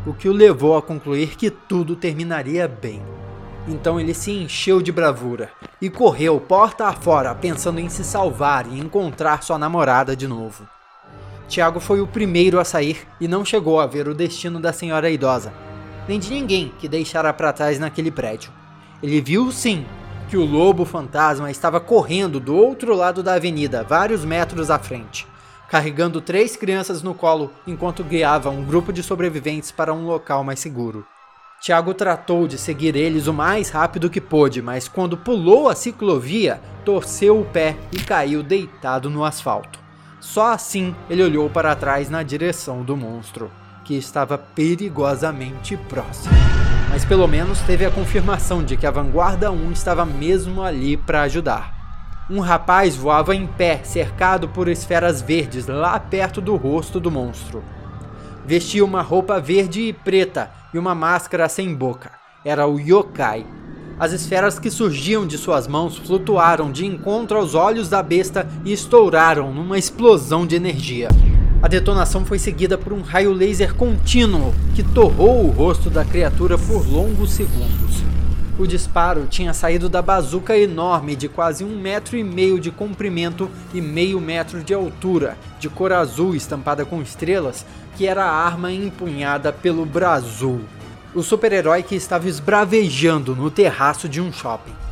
o 0.07 0.13
que 0.13 0.29
o 0.29 0.31
levou 0.31 0.77
a 0.77 0.81
concluir 0.81 1.35
que 1.35 1.51
tudo 1.51 1.93
terminaria 1.93 2.65
bem. 2.65 3.01
Então 3.67 3.99
ele 3.99 4.13
se 4.13 4.31
encheu 4.31 4.81
de 4.81 4.89
bravura 4.89 5.51
e 5.81 5.89
correu 5.89 6.39
porta 6.39 6.85
afora 6.85 7.35
pensando 7.35 7.79
em 7.79 7.89
se 7.89 8.05
salvar 8.05 8.65
e 8.71 8.79
encontrar 8.79 9.43
sua 9.43 9.59
namorada 9.59 10.15
de 10.15 10.25
novo. 10.25 10.65
Tiago 11.49 11.81
foi 11.81 11.99
o 11.99 12.07
primeiro 12.07 12.57
a 12.57 12.63
sair 12.63 13.05
e 13.19 13.27
não 13.27 13.43
chegou 13.43 13.81
a 13.81 13.85
ver 13.85 14.07
o 14.07 14.15
destino 14.15 14.61
da 14.61 14.71
senhora 14.71 15.09
idosa, 15.09 15.51
nem 16.07 16.19
de 16.19 16.29
ninguém 16.29 16.71
que 16.79 16.87
deixara 16.87 17.33
para 17.33 17.51
trás 17.51 17.77
naquele 17.77 18.09
prédio. 18.09 18.49
Ele 19.03 19.19
viu 19.19 19.51
sim 19.51 19.85
que 20.29 20.37
o 20.37 20.45
lobo 20.45 20.85
fantasma 20.85 21.49
estava 21.49 21.79
correndo 21.79 22.39
do 22.39 22.55
outro 22.55 22.95
lado 22.95 23.23
da 23.23 23.33
avenida, 23.33 23.83
vários 23.83 24.25
metros 24.25 24.69
à 24.69 24.77
frente 24.77 25.27
carregando 25.69 26.21
três 26.21 26.55
crianças 26.55 27.03
no 27.03 27.13
colo 27.13 27.51
enquanto 27.65 28.03
guiava 28.03 28.49
um 28.49 28.63
grupo 28.63 28.93
de 28.93 29.03
sobreviventes 29.03 29.71
para 29.71 29.93
um 29.93 30.05
local 30.05 30.43
mais 30.43 30.59
seguro. 30.59 31.05
Tiago 31.59 31.93
tratou 31.93 32.47
de 32.47 32.57
seguir 32.57 32.95
eles 32.95 33.27
o 33.27 33.33
mais 33.33 33.69
rápido 33.69 34.09
que 34.09 34.21
pôde, 34.21 34.61
mas 34.61 34.87
quando 34.87 35.17
pulou 35.17 35.67
a 35.67 35.75
ciclovia, 35.75 36.61
torceu 36.85 37.41
o 37.41 37.45
pé 37.45 37.75
e 37.91 37.99
caiu 37.99 38.43
deitado 38.43 39.09
no 39.09 39.25
asfalto. 39.25 39.79
Só 40.19 40.53
assim 40.53 40.95
ele 41.09 41.23
olhou 41.23 41.49
para 41.49 41.75
trás 41.75 42.09
na 42.09 42.21
direção 42.21 42.83
do 42.83 42.95
monstro, 42.95 43.51
que 43.83 43.95
estava 43.95 44.37
perigosamente 44.37 45.75
próximo. 45.89 46.66
Mas 46.89 47.05
pelo 47.05 47.27
menos 47.27 47.59
teve 47.61 47.85
a 47.85 47.91
confirmação 47.91 48.63
de 48.63 48.77
que 48.77 48.87
a 48.87 48.91
Vanguarda 48.91 49.51
1 49.51 49.71
estava 49.71 50.05
mesmo 50.05 50.61
ali 50.63 50.97
para 50.97 51.21
ajudar. 51.23 51.75
Um 52.29 52.39
rapaz 52.39 52.95
voava 52.95 53.35
em 53.35 53.47
pé, 53.47 53.81
cercado 53.83 54.49
por 54.49 54.67
esferas 54.67 55.21
verdes, 55.21 55.67
lá 55.67 55.99
perto 55.99 56.41
do 56.41 56.55
rosto 56.55 56.99
do 56.99 57.09
monstro. 57.09 57.63
Vestia 58.45 58.83
uma 58.83 59.01
roupa 59.01 59.39
verde 59.39 59.81
e 59.81 59.93
preta 59.93 60.51
e 60.73 60.77
uma 60.77 60.93
máscara 60.93 61.47
sem 61.47 61.73
boca. 61.73 62.11
Era 62.43 62.67
o 62.67 62.79
Yokai. 62.79 63.45
As 63.99 64.11
esferas 64.11 64.59
que 64.59 64.69
surgiam 64.69 65.25
de 65.25 65.37
suas 65.37 65.67
mãos 65.67 65.97
flutuaram 65.97 66.71
de 66.71 66.85
encontro 66.85 67.37
aos 67.37 67.55
olhos 67.55 67.89
da 67.89 68.03
besta 68.03 68.47
e 68.63 68.71
estouraram 68.71 69.53
numa 69.53 69.77
explosão 69.77 70.45
de 70.45 70.55
energia. 70.55 71.07
A 71.59 71.67
detonação 71.67 72.23
foi 72.23 72.37
seguida 72.37 72.77
por 72.77 72.93
um 72.93 73.01
raio 73.01 73.33
laser 73.33 73.73
contínuo 73.73 74.53
que 74.75 74.83
torrou 74.83 75.43
o 75.43 75.49
rosto 75.49 75.89
da 75.89 76.05
criatura 76.05 76.55
por 76.55 76.87
longos 76.87 77.31
segundos. 77.31 78.03
O 78.59 78.67
disparo 78.67 79.25
tinha 79.27 79.55
saído 79.55 79.89
da 79.89 79.99
bazuca 79.99 80.55
enorme 80.55 81.15
de 81.15 81.27
quase 81.27 81.63
um 81.63 81.79
metro 81.79 82.15
e 82.15 82.23
meio 82.23 82.59
de 82.59 82.69
comprimento 82.69 83.49
e 83.73 83.81
meio 83.81 84.21
metro 84.21 84.63
de 84.63 84.71
altura, 84.71 85.35
de 85.59 85.67
cor 85.67 85.91
azul 85.91 86.35
estampada 86.35 86.85
com 86.85 87.01
estrelas, 87.01 87.65
que 87.95 88.05
era 88.05 88.23
a 88.23 88.45
arma 88.45 88.71
empunhada 88.71 89.51
pelo 89.51 89.83
Brazul, 89.83 90.61
o 91.15 91.23
super-herói 91.23 91.81
que 91.81 91.95
estava 91.95 92.29
esbravejando 92.29 93.35
no 93.35 93.49
terraço 93.49 94.07
de 94.07 94.21
um 94.21 94.31
shopping. 94.31 94.86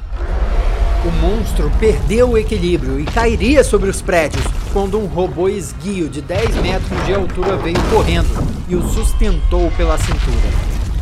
O 1.06 1.12
monstro 1.22 1.72
perdeu 1.80 2.32
o 2.32 2.38
equilíbrio 2.38 3.00
e 3.00 3.06
cairia 3.06 3.64
sobre 3.64 3.92
os 3.92 4.02
prédios 4.02 4.44
quando 4.74 4.98
um 4.98 5.06
robô 5.06 5.48
esguio 5.48 6.10
de 6.10 6.20
10 6.20 6.56
metros 6.56 7.06
de 7.06 7.14
altura 7.14 7.56
veio 7.58 7.78
correndo 7.92 8.28
e 8.68 8.76
o 8.76 8.82
sustentou 8.88 9.70
pela 9.78 10.00
cintura. 10.00 10.50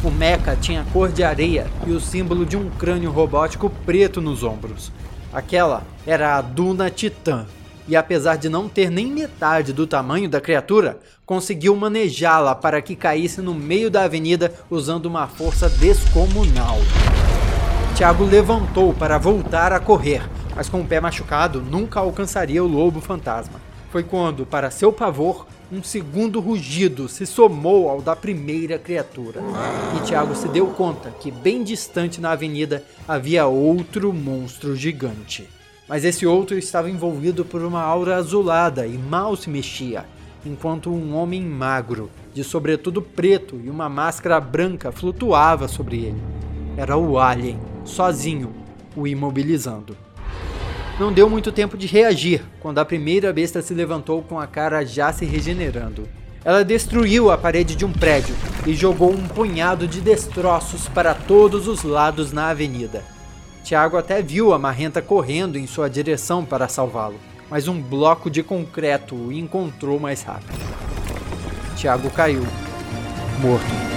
O 0.03 0.11
mecha 0.11 0.57
tinha 0.57 0.85
cor 0.91 1.09
de 1.09 1.23
areia 1.23 1.67
e 1.87 1.91
o 1.91 2.01
símbolo 2.01 2.45
de 2.45 2.57
um 2.57 2.69
crânio 2.69 3.11
robótico 3.11 3.69
preto 3.85 4.19
nos 4.19 4.43
ombros. 4.43 4.91
Aquela 5.31 5.83
era 6.05 6.35
a 6.35 6.41
Duna 6.41 6.89
Titã, 6.89 7.45
e 7.87 7.95
apesar 7.95 8.35
de 8.35 8.49
não 8.49 8.67
ter 8.67 8.91
nem 8.91 9.07
metade 9.07 9.71
do 9.71 9.87
tamanho 9.87 10.27
da 10.27 10.41
criatura, 10.41 10.99
conseguiu 11.25 11.77
manejá-la 11.77 12.53
para 12.53 12.81
que 12.81 12.93
caísse 12.93 13.41
no 13.41 13.53
meio 13.53 13.89
da 13.89 14.03
avenida 14.03 14.53
usando 14.69 15.05
uma 15.05 15.27
força 15.27 15.69
descomunal. 15.69 16.79
Tiago 17.95 18.25
levantou 18.25 18.91
para 18.91 19.19
voltar 19.19 19.71
a 19.71 19.79
correr, 19.79 20.27
mas 20.55 20.67
com 20.67 20.81
o 20.81 20.85
pé 20.85 20.99
machucado 20.99 21.61
nunca 21.61 21.99
alcançaria 21.99 22.63
o 22.63 22.67
lobo 22.67 22.99
fantasma. 22.99 23.61
Foi 23.91 24.01
quando, 24.01 24.47
para 24.47 24.71
seu 24.71 24.91
pavor, 24.91 25.45
um 25.71 25.83
segundo 25.83 26.39
rugido 26.39 27.07
se 27.07 27.27
somou 27.27 27.87
ao 27.87 28.01
da 28.01 28.15
primeira 28.15 28.79
criatura. 28.79 29.41
E 29.95 29.99
Tiago 30.07 30.33
se 30.33 30.47
deu 30.47 30.67
conta 30.67 31.11
que, 31.11 31.29
bem 31.29 31.63
distante 31.63 32.19
na 32.19 32.31
avenida, 32.31 32.83
havia 33.07 33.45
outro 33.45 34.11
monstro 34.11 34.75
gigante. 34.75 35.47
Mas 35.87 36.03
esse 36.03 36.25
outro 36.25 36.57
estava 36.57 36.89
envolvido 36.89 37.45
por 37.45 37.61
uma 37.61 37.83
aura 37.83 38.15
azulada 38.15 38.87
e 38.87 38.97
mal 38.97 39.35
se 39.35 39.51
mexia, 39.51 40.03
enquanto 40.43 40.89
um 40.89 41.15
homem 41.15 41.43
magro, 41.43 42.09
de 42.33 42.43
sobretudo 42.43 43.03
preto 43.03 43.61
e 43.63 43.69
uma 43.69 43.87
máscara 43.87 44.41
branca 44.41 44.91
flutuava 44.91 45.67
sobre 45.67 45.97
ele. 45.97 46.21
Era 46.75 46.97
o 46.97 47.19
Alien, 47.19 47.59
sozinho, 47.85 48.53
o 48.95 49.07
imobilizando. 49.07 49.97
Não 50.99 51.11
deu 51.11 51.29
muito 51.29 51.51
tempo 51.51 51.75
de 51.75 51.87
reagir 51.87 52.43
quando 52.59 52.79
a 52.79 52.85
primeira 52.85 53.33
besta 53.33 53.61
se 53.61 53.73
levantou 53.73 54.21
com 54.21 54.39
a 54.39 54.45
cara 54.45 54.85
já 54.85 55.11
se 55.11 55.25
regenerando. 55.25 56.07
Ela 56.45 56.63
destruiu 56.63 57.31
a 57.31 57.37
parede 57.37 57.75
de 57.75 57.85
um 57.85 57.91
prédio 57.91 58.35
e 58.67 58.73
jogou 58.73 59.11
um 59.11 59.27
punhado 59.27 59.87
de 59.87 60.01
destroços 60.01 60.87
para 60.87 61.13
todos 61.15 61.67
os 61.67 61.83
lados 61.83 62.31
na 62.31 62.49
avenida. 62.49 63.03
Tiago 63.63 63.97
até 63.97 64.21
viu 64.21 64.53
a 64.53 64.59
marrenta 64.59 65.01
correndo 65.01 65.57
em 65.57 65.65
sua 65.65 65.89
direção 65.89 66.43
para 66.43 66.67
salvá-lo, 66.67 67.19
mas 67.49 67.67
um 67.67 67.81
bloco 67.81 68.29
de 68.29 68.43
concreto 68.43 69.15
o 69.15 69.31
encontrou 69.31 69.99
mais 69.99 70.21
rápido. 70.21 70.59
Tiago 71.77 72.09
caiu, 72.11 72.43
morto. 73.41 73.92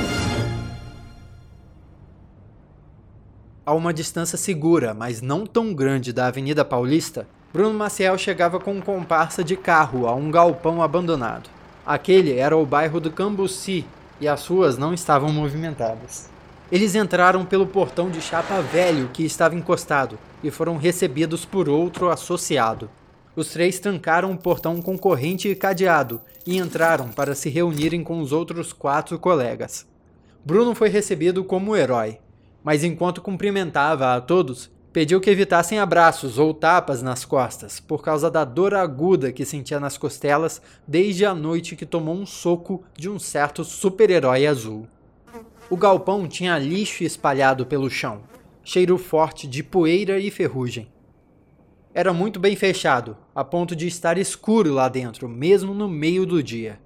A 3.66 3.74
uma 3.74 3.92
distância 3.92 4.38
segura, 4.38 4.94
mas 4.94 5.20
não 5.20 5.44
tão 5.44 5.74
grande 5.74 6.12
da 6.12 6.28
Avenida 6.28 6.64
Paulista, 6.64 7.26
Bruno 7.52 7.76
Maciel 7.76 8.16
chegava 8.16 8.60
com 8.60 8.74
um 8.74 8.80
comparsa 8.80 9.42
de 9.42 9.56
carro 9.56 10.06
a 10.06 10.14
um 10.14 10.30
galpão 10.30 10.80
abandonado. 10.80 11.50
Aquele 11.84 12.38
era 12.38 12.56
o 12.56 12.64
bairro 12.64 13.00
do 13.00 13.10
Cambuci 13.10 13.84
e 14.20 14.28
as 14.28 14.46
ruas 14.46 14.78
não 14.78 14.94
estavam 14.94 15.32
movimentadas. 15.32 16.30
Eles 16.70 16.94
entraram 16.94 17.44
pelo 17.44 17.66
portão 17.66 18.08
de 18.08 18.20
chapa 18.20 18.62
velho 18.62 19.10
que 19.12 19.24
estava 19.24 19.56
encostado 19.56 20.16
e 20.44 20.50
foram 20.52 20.76
recebidos 20.76 21.44
por 21.44 21.68
outro 21.68 22.08
associado. 22.08 22.88
Os 23.34 23.48
três 23.48 23.80
trancaram 23.80 24.30
o 24.30 24.38
portão 24.38 24.80
com 24.80 24.96
corrente 24.96 25.48
e 25.48 25.56
cadeado 25.56 26.20
e 26.46 26.56
entraram 26.56 27.08
para 27.08 27.34
se 27.34 27.48
reunirem 27.48 28.04
com 28.04 28.20
os 28.20 28.30
outros 28.30 28.72
quatro 28.72 29.18
colegas. 29.18 29.84
Bruno 30.44 30.72
foi 30.72 30.88
recebido 30.88 31.42
como 31.42 31.74
herói, 31.74 32.20
mas 32.66 32.82
enquanto 32.82 33.22
cumprimentava 33.22 34.16
a 34.16 34.20
todos, 34.20 34.68
pediu 34.92 35.20
que 35.20 35.30
evitassem 35.30 35.78
abraços 35.78 36.36
ou 36.36 36.52
tapas 36.52 37.00
nas 37.00 37.24
costas, 37.24 37.78
por 37.78 38.02
causa 38.02 38.28
da 38.28 38.44
dor 38.44 38.74
aguda 38.74 39.30
que 39.30 39.44
sentia 39.44 39.78
nas 39.78 39.96
costelas 39.96 40.60
desde 40.84 41.24
a 41.24 41.32
noite 41.32 41.76
que 41.76 41.86
tomou 41.86 42.16
um 42.16 42.26
soco 42.26 42.82
de 42.98 43.08
um 43.08 43.20
certo 43.20 43.62
super-herói 43.62 44.48
azul. 44.48 44.88
O 45.70 45.76
galpão 45.76 46.26
tinha 46.26 46.58
lixo 46.58 47.04
espalhado 47.04 47.64
pelo 47.64 47.88
chão, 47.88 48.22
cheiro 48.64 48.98
forte 48.98 49.46
de 49.46 49.62
poeira 49.62 50.18
e 50.18 50.28
ferrugem. 50.28 50.88
Era 51.94 52.12
muito 52.12 52.40
bem 52.40 52.56
fechado, 52.56 53.16
a 53.32 53.44
ponto 53.44 53.76
de 53.76 53.86
estar 53.86 54.18
escuro 54.18 54.74
lá 54.74 54.88
dentro, 54.88 55.28
mesmo 55.28 55.72
no 55.72 55.88
meio 55.88 56.26
do 56.26 56.42
dia. 56.42 56.80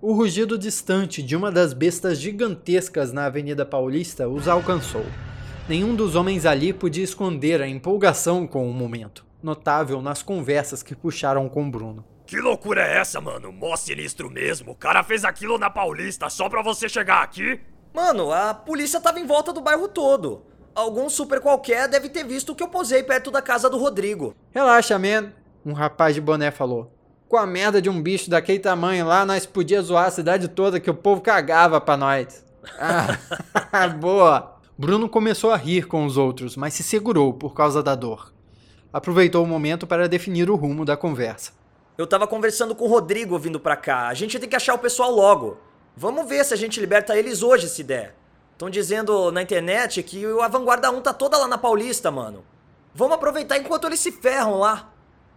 O 0.00 0.12
rugido 0.12 0.56
distante 0.56 1.20
de 1.20 1.34
uma 1.34 1.50
das 1.50 1.72
bestas 1.72 2.20
gigantescas 2.20 3.12
na 3.12 3.24
Avenida 3.24 3.66
Paulista 3.66 4.28
os 4.28 4.46
alcançou. 4.46 5.04
Nenhum 5.68 5.92
dos 5.96 6.14
homens 6.14 6.46
ali 6.46 6.72
podia 6.72 7.02
esconder 7.02 7.60
a 7.60 7.66
empolgação 7.66 8.46
com 8.46 8.70
o 8.70 8.72
momento, 8.72 9.26
notável 9.42 10.00
nas 10.00 10.22
conversas 10.22 10.84
que 10.84 10.94
puxaram 10.94 11.48
com 11.48 11.68
Bruno. 11.68 12.04
Que 12.24 12.36
loucura 12.38 12.80
é 12.86 12.98
essa, 12.98 13.20
mano? 13.20 13.50
Mó 13.50 13.74
sinistro 13.74 14.30
mesmo. 14.30 14.70
O 14.70 14.76
cara 14.76 15.02
fez 15.02 15.24
aquilo 15.24 15.58
na 15.58 15.68
Paulista 15.68 16.30
só 16.30 16.48
pra 16.48 16.62
você 16.62 16.88
chegar 16.88 17.24
aqui? 17.24 17.58
Mano, 17.92 18.30
a 18.30 18.54
polícia 18.54 19.00
tava 19.00 19.18
em 19.18 19.26
volta 19.26 19.52
do 19.52 19.60
bairro 19.60 19.88
todo. 19.88 20.42
Algum 20.76 21.10
super 21.10 21.40
qualquer 21.40 21.88
deve 21.88 22.08
ter 22.08 22.24
visto 22.24 22.54
que 22.54 22.62
eu 22.62 22.68
posei 22.68 23.02
perto 23.02 23.32
da 23.32 23.42
casa 23.42 23.68
do 23.68 23.76
Rodrigo. 23.76 24.32
Relaxa, 24.52 24.96
man, 24.96 25.32
um 25.66 25.72
rapaz 25.72 26.14
de 26.14 26.20
boné 26.20 26.52
falou. 26.52 26.97
Com 27.28 27.36
a 27.36 27.46
merda 27.46 27.82
de 27.82 27.90
um 27.90 28.00
bicho 28.00 28.30
daquele 28.30 28.58
tamanho 28.58 29.06
lá, 29.06 29.26
nós 29.26 29.44
podíamos 29.44 29.88
zoar 29.88 30.06
a 30.06 30.10
cidade 30.10 30.48
toda 30.48 30.80
que 30.80 30.88
o 30.88 30.94
povo 30.94 31.20
cagava 31.20 31.78
pra 31.78 31.94
nós. 31.94 32.42
Ah, 32.78 33.86
boa! 34.00 34.56
Bruno 34.78 35.10
começou 35.10 35.50
a 35.50 35.56
rir 35.56 35.86
com 35.86 36.06
os 36.06 36.16
outros, 36.16 36.56
mas 36.56 36.72
se 36.72 36.82
segurou 36.82 37.34
por 37.34 37.52
causa 37.52 37.82
da 37.82 37.94
dor. 37.94 38.32
Aproveitou 38.90 39.44
o 39.44 39.46
momento 39.46 39.86
para 39.86 40.08
definir 40.08 40.48
o 40.48 40.56
rumo 40.56 40.86
da 40.86 40.96
conversa. 40.96 41.52
Eu 41.98 42.06
tava 42.06 42.26
conversando 42.26 42.74
com 42.74 42.86
o 42.86 42.88
Rodrigo 42.88 43.38
vindo 43.38 43.60
pra 43.60 43.76
cá. 43.76 44.08
A 44.08 44.14
gente 44.14 44.38
tem 44.38 44.48
que 44.48 44.56
achar 44.56 44.72
o 44.72 44.78
pessoal 44.78 45.10
logo. 45.10 45.58
Vamos 45.94 46.26
ver 46.26 46.42
se 46.46 46.54
a 46.54 46.56
gente 46.56 46.80
liberta 46.80 47.18
eles 47.18 47.42
hoje, 47.42 47.68
se 47.68 47.84
der. 47.84 48.14
Estão 48.52 48.70
dizendo 48.70 49.30
na 49.30 49.42
internet 49.42 50.02
que 50.02 50.24
a 50.40 50.48
Vanguarda 50.48 50.90
1 50.90 51.02
tá 51.02 51.12
toda 51.12 51.36
lá 51.36 51.46
na 51.46 51.58
Paulista, 51.58 52.10
mano. 52.10 52.42
Vamos 52.94 53.16
aproveitar 53.16 53.58
enquanto 53.58 53.86
eles 53.86 54.00
se 54.00 54.12
ferram 54.12 54.58
lá. 54.58 54.90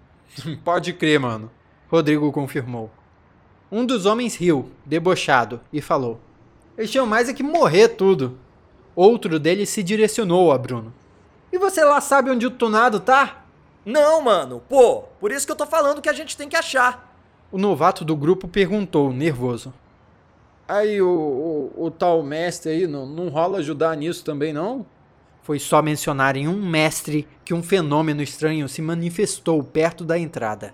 Pode 0.64 0.94
crer, 0.94 1.20
mano. 1.20 1.52
Rodrigo 1.92 2.32
confirmou. 2.32 2.90
Um 3.70 3.86
dos 3.86 4.06
homens 4.06 4.38
riu, 4.38 4.70
debochado, 4.86 5.60
e 5.74 5.82
falou: 5.82 6.22
Eles 6.78 6.90
tinham 6.90 7.06
mais 7.06 7.28
é 7.28 7.34
que 7.34 7.44
morrer 7.44 7.90
tudo. 7.90 8.38
Outro 8.96 9.38
deles 9.38 9.68
se 9.68 9.84
direcionou 9.84 10.54
a 10.54 10.58
Bruno. 10.58 10.94
E 11.52 11.58
você 11.58 11.84
lá 11.84 12.00
sabe 12.00 12.32
onde 12.32 12.48
o 12.48 12.52
tunado 12.52 13.02
tá? 13.02 13.44
Não, 13.86 14.22
mano. 14.22 14.64
Pô, 14.70 15.02
por 15.20 15.34
isso 15.34 15.46
que 15.46 15.52
eu 15.52 15.56
tô 15.56 15.66
falando 15.66 16.02
que 16.02 16.08
a 16.08 16.14
gente 16.14 16.38
tem 16.38 16.48
que 16.48 16.56
achar. 16.56 17.14
O 17.52 17.58
novato 17.58 18.06
do 18.06 18.16
grupo 18.16 18.48
perguntou, 18.48 19.12
nervoso. 19.12 19.74
Aí 20.66 21.02
o, 21.02 21.10
o, 21.76 21.88
o 21.88 21.92
tal 21.92 22.24
mestre 22.24 22.72
aí 22.72 22.88
não, 22.88 23.06
não 23.06 23.28
rola 23.28 23.58
ajudar 23.58 23.98
nisso 23.98 24.24
também, 24.24 24.54
não? 24.54 24.86
Foi 25.44 25.58
só 25.58 25.82
mencionarem 25.82 26.48
um 26.48 26.64
mestre 26.66 27.28
que 27.44 27.54
um 27.54 27.64
fenômeno 27.64 28.22
estranho 28.22 28.70
se 28.70 28.82
manifestou 28.82 29.64
perto 29.64 30.06
da 30.06 30.18
entrada. 30.18 30.74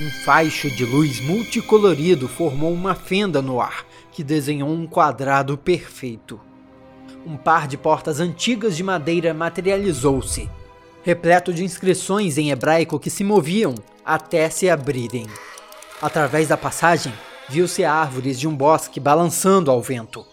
Um 0.00 0.10
faixo 0.24 0.70
de 0.70 0.84
luz 0.84 1.20
multicolorido 1.20 2.28
formou 2.28 2.72
uma 2.72 2.94
fenda 2.94 3.40
no 3.40 3.60
ar, 3.60 3.86
que 4.12 4.22
desenhou 4.22 4.68
um 4.68 4.86
quadrado 4.86 5.56
perfeito. 5.56 6.40
Um 7.26 7.36
par 7.36 7.66
de 7.66 7.76
portas 7.76 8.20
antigas 8.20 8.76
de 8.76 8.82
madeira 8.82 9.34
materializou-se, 9.34 10.48
repleto 11.02 11.52
de 11.52 11.64
inscrições 11.64 12.36
em 12.38 12.50
hebraico 12.50 13.00
que 13.00 13.10
se 13.10 13.24
moviam 13.24 13.74
até 14.04 14.48
se 14.50 14.68
abrirem. 14.68 15.26
Através 16.00 16.48
da 16.48 16.56
passagem, 16.56 17.12
viu-se 17.48 17.84
árvores 17.84 18.38
de 18.38 18.46
um 18.46 18.54
bosque 18.54 19.00
balançando 19.00 19.70
ao 19.70 19.80
vento. 19.80 20.24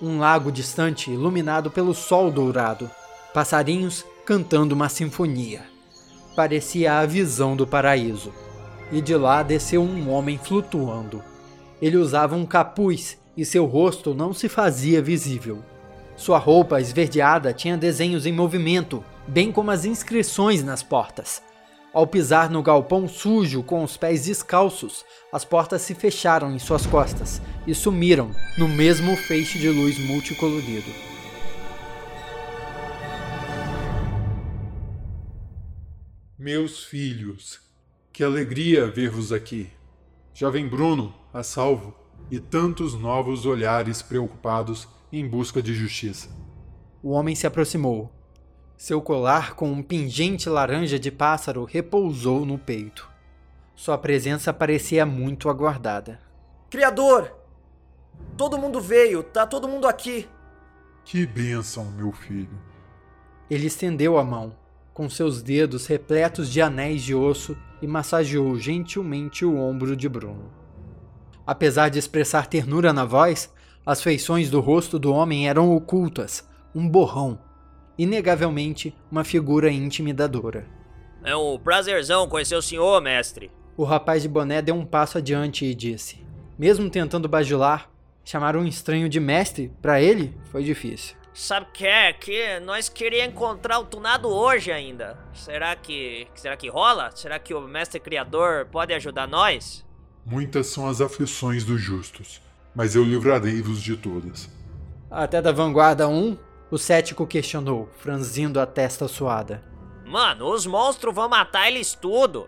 Um 0.00 0.18
lago 0.18 0.50
distante 0.50 1.10
iluminado 1.10 1.70
pelo 1.70 1.94
sol 1.94 2.30
dourado. 2.30 2.90
Passarinhos 3.32 4.04
cantando 4.26 4.74
uma 4.74 4.90
sinfonia. 4.90 5.62
Parecia 6.36 6.98
a 6.98 7.06
visão 7.06 7.56
do 7.56 7.66
paraíso. 7.66 8.30
E 8.90 9.00
de 9.00 9.16
lá 9.16 9.42
desceu 9.42 9.82
um 9.82 10.10
homem 10.10 10.36
flutuando. 10.36 11.24
Ele 11.80 11.96
usava 11.96 12.36
um 12.36 12.44
capuz 12.44 13.18
e 13.34 13.42
seu 13.44 13.64
rosto 13.64 14.12
não 14.12 14.34
se 14.34 14.50
fazia 14.50 15.00
visível. 15.00 15.60
Sua 16.14 16.36
roupa 16.36 16.78
esverdeada 16.78 17.54
tinha 17.54 17.74
desenhos 17.74 18.26
em 18.26 18.32
movimento, 18.32 19.02
bem 19.26 19.50
como 19.50 19.70
as 19.70 19.86
inscrições 19.86 20.62
nas 20.62 20.82
portas. 20.82 21.42
Ao 21.90 22.06
pisar 22.06 22.50
no 22.50 22.62
galpão 22.62 23.08
sujo 23.08 23.62
com 23.62 23.82
os 23.82 23.96
pés 23.96 24.26
descalços, 24.26 25.06
as 25.32 25.42
portas 25.42 25.80
se 25.80 25.94
fecharam 25.94 26.54
em 26.54 26.58
suas 26.58 26.84
costas 26.84 27.40
e 27.66 27.74
sumiram 27.74 28.30
no 28.58 28.68
mesmo 28.68 29.16
feixe 29.16 29.58
de 29.58 29.70
luz 29.70 29.98
multicolorido. 29.98 31.11
Meus 36.44 36.82
filhos, 36.82 37.60
que 38.12 38.24
alegria 38.24 38.90
ver-vos 38.90 39.30
aqui. 39.30 39.70
Jovem 40.34 40.66
Bruno, 40.66 41.14
a 41.32 41.44
salvo, 41.44 41.94
e 42.32 42.40
tantos 42.40 42.94
novos 42.94 43.46
olhares 43.46 44.02
preocupados 44.02 44.88
em 45.12 45.24
busca 45.24 45.62
de 45.62 45.72
justiça. 45.72 46.28
O 47.00 47.10
homem 47.10 47.36
se 47.36 47.46
aproximou, 47.46 48.10
seu 48.76 49.00
colar 49.00 49.54
com 49.54 49.70
um 49.70 49.84
pingente 49.84 50.48
laranja 50.48 50.98
de 50.98 51.12
pássaro 51.12 51.64
repousou 51.64 52.44
no 52.44 52.58
peito. 52.58 53.08
Sua 53.76 53.96
presença 53.96 54.52
parecia 54.52 55.06
muito 55.06 55.48
aguardada. 55.48 56.18
Criador! 56.68 57.32
Todo 58.36 58.58
mundo 58.58 58.80
veio, 58.80 59.22
tá 59.22 59.46
todo 59.46 59.68
mundo 59.68 59.86
aqui. 59.86 60.28
Que 61.04 61.24
bênção, 61.24 61.84
meu 61.92 62.10
filho. 62.10 62.60
Ele 63.48 63.68
estendeu 63.68 64.18
a 64.18 64.24
mão, 64.24 64.60
com 64.92 65.08
seus 65.08 65.42
dedos 65.42 65.86
repletos 65.86 66.50
de 66.50 66.60
anéis 66.60 67.02
de 67.02 67.14
osso, 67.14 67.56
e 67.80 67.86
massageou 67.86 68.56
gentilmente 68.58 69.44
o 69.44 69.58
ombro 69.58 69.96
de 69.96 70.08
Bruno. 70.08 70.50
Apesar 71.44 71.88
de 71.88 71.98
expressar 71.98 72.46
ternura 72.46 72.92
na 72.92 73.04
voz, 73.04 73.52
as 73.84 74.00
feições 74.00 74.48
do 74.48 74.60
rosto 74.60 74.98
do 74.98 75.12
homem 75.12 75.48
eram 75.48 75.74
ocultas, 75.74 76.48
um 76.72 76.88
borrão, 76.88 77.40
inegavelmente 77.98 78.94
uma 79.10 79.24
figura 79.24 79.70
intimidadora. 79.70 80.64
É 81.24 81.34
um 81.34 81.58
prazerzão 81.58 82.28
conhecer 82.28 82.54
o 82.54 82.62
senhor, 82.62 83.00
mestre. 83.00 83.50
O 83.76 83.84
rapaz 83.84 84.22
de 84.22 84.28
boné 84.28 84.62
deu 84.62 84.74
um 84.74 84.86
passo 84.86 85.18
adiante 85.18 85.64
e 85.64 85.74
disse: 85.74 86.24
Mesmo 86.58 86.88
tentando 86.88 87.28
bajular, 87.28 87.90
chamar 88.24 88.56
um 88.56 88.64
estranho 88.64 89.08
de 89.08 89.18
mestre 89.18 89.72
para 89.80 90.00
ele 90.00 90.36
foi 90.44 90.62
difícil. 90.62 91.16
Sabe 91.34 91.66
que 91.72 91.86
é 91.86 92.12
que 92.12 92.60
nós 92.60 92.90
queríamos 92.90 93.34
encontrar 93.34 93.78
o 93.78 93.86
tunado 93.86 94.28
hoje 94.28 94.70
ainda. 94.70 95.18
Será 95.32 95.74
que 95.74 96.26
será 96.34 96.56
que 96.58 96.68
rola? 96.68 97.10
Será 97.14 97.38
que 97.38 97.54
o 97.54 97.60
mestre 97.62 97.98
criador 97.98 98.66
pode 98.66 98.92
ajudar 98.92 99.26
nós? 99.26 99.84
Muitas 100.26 100.66
são 100.66 100.86
as 100.86 101.00
aflições 101.00 101.64
dos 101.64 101.80
justos, 101.80 102.40
mas 102.74 102.94
eu 102.94 103.02
livrarei-vos 103.02 103.82
de 103.82 103.96
todas. 103.96 104.48
Até 105.10 105.40
da 105.40 105.52
vanguarda 105.52 106.06
1, 106.06 106.36
o 106.70 106.78
cético 106.78 107.26
questionou, 107.26 107.88
franzindo 107.96 108.60
a 108.60 108.66
testa 108.66 109.08
suada. 109.08 109.62
Mano, 110.04 110.52
os 110.52 110.66
monstros 110.66 111.14
vão 111.14 111.28
matar 111.30 111.68
eles 111.68 111.94
tudo. 111.94 112.46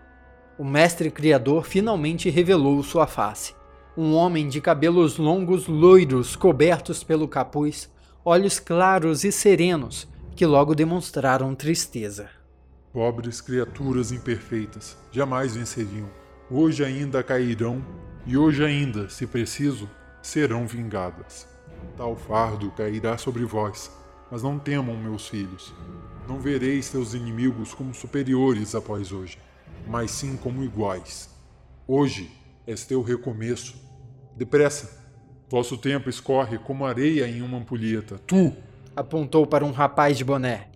O 0.59 0.63
mestre 0.63 1.09
criador 1.09 1.65
finalmente 1.65 2.29
revelou 2.29 2.81
sua 2.83 3.07
face. 3.07 3.55
Um 3.97 4.13
homem 4.13 4.47
de 4.47 4.61
cabelos 4.61 5.17
longos 5.17 5.67
loiros 5.67 6.35
cobertos 6.35 7.03
pelo 7.03 7.27
capuz, 7.27 7.89
olhos 8.27 8.59
claros 8.59 9.23
e 9.23 9.31
serenos, 9.31 10.07
que 10.35 10.47
logo 10.47 10.73
demonstraram 10.73 11.53
tristeza. 11.53 12.27
Pobres 12.91 13.39
criaturas 13.39 14.11
imperfeitas, 14.11 14.97
jamais 15.11 15.55
venceriam. 15.55 16.09
Hoje 16.49 16.83
ainda 16.83 17.21
cairão, 17.21 17.85
e 18.25 18.35
hoje 18.35 18.65
ainda, 18.65 19.07
se 19.09 19.27
preciso, 19.27 19.87
serão 20.23 20.65
vingadas. 20.65 21.47
Tal 21.95 22.15
fardo 22.15 22.71
cairá 22.71 23.15
sobre 23.15 23.45
vós, 23.45 23.91
mas 24.31 24.41
não 24.41 24.57
temam, 24.57 24.97
meus 24.97 25.27
filhos. 25.27 25.71
Não 26.27 26.39
vereis 26.39 26.85
seus 26.85 27.13
inimigos 27.13 27.75
como 27.75 27.93
superiores 27.93 28.73
após 28.73 29.11
hoje, 29.11 29.37
mas 29.85 30.09
sim 30.09 30.35
como 30.35 30.63
iguais. 30.63 31.29
Hoje 31.87 32.31
és 32.65 32.85
teu 32.85 33.03
recomeço. 33.03 33.75
Depressa! 34.35 35.04
Vosso 35.49 35.77
tempo 35.77 36.09
escorre 36.09 36.57
como 36.57 36.85
areia 36.85 37.27
em 37.27 37.41
uma 37.41 37.57
ampulheta. 37.57 38.19
Tu! 38.25 38.51
Apontou 38.95 39.45
para 39.45 39.65
um 39.65 39.71
rapaz 39.71 40.17
de 40.17 40.23
boné. 40.23 40.67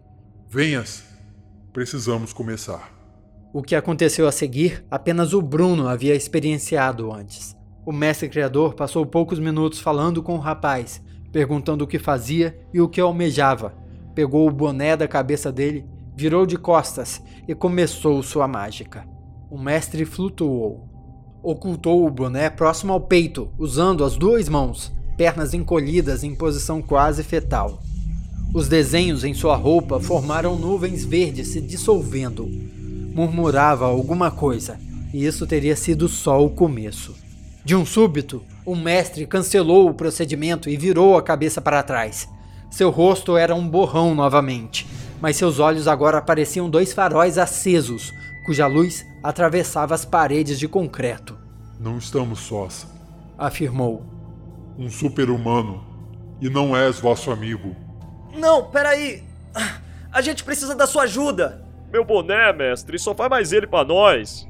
Venhas! 0.48 1.04
Precisamos 1.74 2.34
começar. 2.34 2.92
O 3.52 3.64
que 3.64 3.76
aconteceu 3.76 4.28
a 4.28 4.32
seguir, 4.32 4.84
apenas 4.92 5.34
o 5.34 5.42
Bruno 5.42 5.88
havia 5.88 6.16
experienciado 6.16 7.12
antes. 7.12 7.58
O 7.86 7.92
mestre 7.92 8.30
criador 8.30 8.76
passou 8.76 9.06
poucos 9.06 9.40
minutos 9.40 9.80
falando 9.80 10.22
com 10.22 10.36
o 10.36 10.40
rapaz, 10.40 11.02
perguntando 11.32 11.84
o 11.84 11.88
que 11.88 11.98
fazia 11.98 12.60
e 12.74 12.82
o 12.82 12.90
que 12.90 13.02
almejava. 13.02 13.74
Pegou 14.14 14.48
o 14.48 14.52
boné 14.52 14.96
da 14.96 15.08
cabeça 15.08 15.52
dele, 15.52 15.86
virou 16.16 16.46
de 16.46 16.58
costas 16.58 17.24
e 17.48 17.56
começou 17.56 18.22
sua 18.22 18.48
mágica. 18.48 19.08
O 19.50 19.58
mestre 19.58 20.06
flutuou. 20.06 20.89
Ocultou 21.42 22.06
o 22.06 22.12
boné 22.12 22.50
próximo 22.50 22.92
ao 22.92 23.00
peito, 23.00 23.50
usando 23.58 24.04
as 24.04 24.18
duas 24.18 24.50
mãos, 24.50 24.92
pernas 25.16 25.54
encolhidas 25.54 26.24
em 26.24 26.36
posição 26.36 26.82
quase 26.82 27.24
fetal. 27.24 27.82
Os 28.54 28.68
desenhos 28.68 29.24
em 29.24 29.34
sua 29.34 29.56
roupa 29.56 30.00
formaram 30.00 30.58
nuvens 30.58 31.06
verdes 31.06 31.50
se 31.50 31.62
dissolvendo. 31.62 32.46
Murmurava 33.14 33.86
alguma 33.86 34.30
coisa, 34.30 34.78
e 35.14 35.26
isso 35.26 35.48
teria 35.48 35.76
sido 35.76 36.10
só 36.10 36.44
o 36.44 36.50
começo. 36.50 37.16
De 37.64 37.76
um 37.76 37.86
súbito, 37.86 38.44
o 38.66 38.76
mestre 38.76 39.26
cancelou 39.26 39.90
o 39.90 39.94
procedimento 39.94 40.70
e 40.70 40.76
virou 40.76 41.18
a 41.18 41.22
cabeça 41.22 41.62
para 41.62 41.84
trás. 41.84 42.28
Seu 42.70 42.90
rosto 42.90 43.38
era 43.38 43.56
um 43.56 43.68
borrão 43.68 44.14
novamente, 44.14 44.86
mas 45.22 45.38
seus 45.38 45.60
olhos 45.60 45.88
agora 45.88 46.22
pareciam 46.22 46.70
dois 46.70 46.92
faróis 46.92 47.38
acesos, 47.38 48.14
cuja 48.50 48.66
luz 48.66 49.06
atravessava 49.22 49.94
as 49.94 50.04
paredes 50.04 50.58
de 50.58 50.68
concreto. 50.68 51.38
Não 51.80 52.00
estamos 52.00 52.40
sós, 52.40 52.88
afirmou. 53.38 54.04
Um 54.76 54.90
super-humano, 54.90 55.86
e 56.42 56.50
não 56.50 56.76
és 56.76 57.00
vosso 57.00 57.30
amigo. 57.30 57.76
Não, 58.36 58.72
peraí! 58.72 59.24
A 60.12 60.20
gente 60.24 60.44
precisa 60.44 60.74
da 60.74 60.88
sua 60.88 61.04
ajuda! 61.04 61.64
Meu 61.94 62.04
boné, 62.04 62.52
mestre, 62.52 62.98
só 62.98 63.14
faz 63.14 63.30
mais 63.30 63.54
ele 63.54 63.68
para 63.68 63.88
nós. 63.88 64.48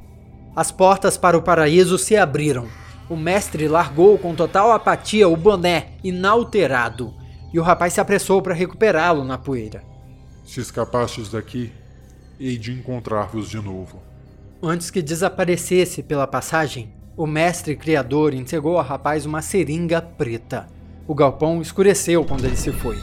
As 0.56 0.72
portas 0.72 1.18
para 1.18 1.36
o 1.36 1.42
paraíso 1.42 1.98
se 1.98 2.16
abriram 2.16 2.66
o 3.06 3.16
mestre 3.16 3.68
largou 3.68 4.16
com 4.16 4.34
total 4.34 4.72
apatia 4.72 5.28
o 5.28 5.36
boné 5.36 5.88
inalterado 6.02 7.12
e 7.52 7.58
o 7.58 7.62
rapaz 7.62 7.92
se 7.92 8.00
apressou 8.00 8.40
para 8.40 8.54
recuperá-lo 8.54 9.24
na 9.24 9.36
poeira. 9.36 9.82
Se 10.46 10.58
escapastes 10.58 11.28
daqui, 11.28 11.70
hei 12.40 12.56
de 12.56 12.72
encontrar-vos 12.72 13.50
de 13.50 13.58
novo. 13.58 14.02
Antes 14.62 14.90
que 14.90 15.02
desaparecesse 15.02 16.02
pela 16.02 16.26
passagem, 16.26 16.90
o 17.14 17.26
mestre 17.26 17.76
criador 17.76 18.32
entregou 18.32 18.78
ao 18.78 18.84
rapaz 18.84 19.26
uma 19.26 19.42
seringa 19.42 20.00
preta. 20.00 20.66
O 21.06 21.14
galpão 21.14 21.60
escureceu 21.60 22.24
quando 22.24 22.46
ele 22.46 22.56
se 22.56 22.72
foi. 22.72 22.96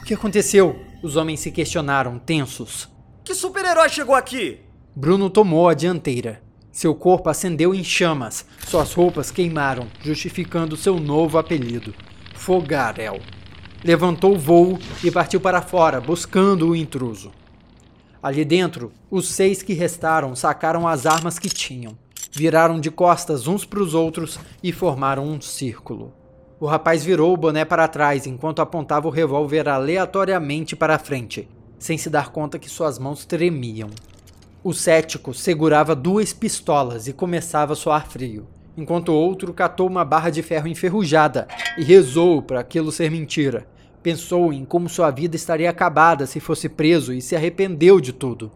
O 0.00 0.04
que 0.04 0.14
aconteceu? 0.14 0.76
Os 1.00 1.14
homens 1.14 1.38
se 1.38 1.52
questionaram, 1.52 2.18
tensos. 2.18 2.88
Que 3.22 3.34
super-herói 3.34 3.88
chegou 3.88 4.16
aqui? 4.16 4.58
Bruno 4.96 5.30
tomou 5.30 5.68
a 5.68 5.74
dianteira. 5.74 6.42
Seu 6.72 6.94
corpo 6.94 7.28
acendeu 7.28 7.72
em 7.72 7.84
chamas, 7.84 8.44
suas 8.66 8.92
roupas 8.92 9.30
queimaram, 9.30 9.86
justificando 10.02 10.76
seu 10.76 10.98
novo 10.98 11.38
apelido, 11.38 11.94
Fogarel. 12.34 13.20
Levantou 13.84 14.34
o 14.34 14.38
voo 14.38 14.78
e 15.02 15.10
partiu 15.10 15.40
para 15.40 15.62
fora, 15.62 16.00
buscando 16.00 16.68
o 16.68 16.76
intruso. 16.76 17.32
Ali 18.22 18.44
dentro, 18.44 18.92
os 19.10 19.28
seis 19.28 19.62
que 19.62 19.72
restaram 19.72 20.36
sacaram 20.36 20.86
as 20.86 21.06
armas 21.06 21.38
que 21.38 21.48
tinham, 21.48 21.96
viraram 22.30 22.78
de 22.78 22.90
costas 22.90 23.46
uns 23.46 23.64
para 23.64 23.80
os 23.80 23.94
outros 23.94 24.38
e 24.62 24.72
formaram 24.72 25.24
um 25.24 25.40
círculo. 25.40 26.12
O 26.60 26.66
rapaz 26.66 27.02
virou 27.02 27.32
o 27.32 27.36
boné 27.36 27.64
para 27.64 27.88
trás 27.88 28.26
enquanto 28.26 28.60
apontava 28.60 29.08
o 29.08 29.10
revólver 29.10 29.66
aleatoriamente 29.66 30.76
para 30.76 30.96
a 30.96 30.98
frente, 30.98 31.48
sem 31.78 31.96
se 31.96 32.10
dar 32.10 32.30
conta 32.30 32.58
que 32.58 32.68
suas 32.68 32.98
mãos 32.98 33.24
tremiam. 33.24 33.88
O 34.62 34.74
cético 34.74 35.32
segurava 35.32 35.96
duas 35.96 36.34
pistolas 36.34 37.08
e 37.08 37.14
começava 37.14 37.72
a 37.72 37.76
soar 37.76 38.06
frio, 38.06 38.46
enquanto 38.76 39.08
o 39.08 39.14
outro 39.14 39.54
catou 39.54 39.86
uma 39.86 40.04
barra 40.04 40.28
de 40.28 40.42
ferro 40.42 40.68
enferrujada 40.68 41.48
e 41.78 41.82
rezou 41.82 42.42
para 42.42 42.60
aquilo 42.60 42.92
ser 42.92 43.10
mentira. 43.10 43.66
Pensou 44.02 44.50
em 44.50 44.64
como 44.64 44.88
sua 44.88 45.10
vida 45.10 45.36
estaria 45.36 45.68
acabada 45.68 46.26
se 46.26 46.40
fosse 46.40 46.70
preso 46.70 47.12
e 47.12 47.20
se 47.20 47.36
arrependeu 47.36 48.00
de 48.00 48.14
tudo. 48.14 48.50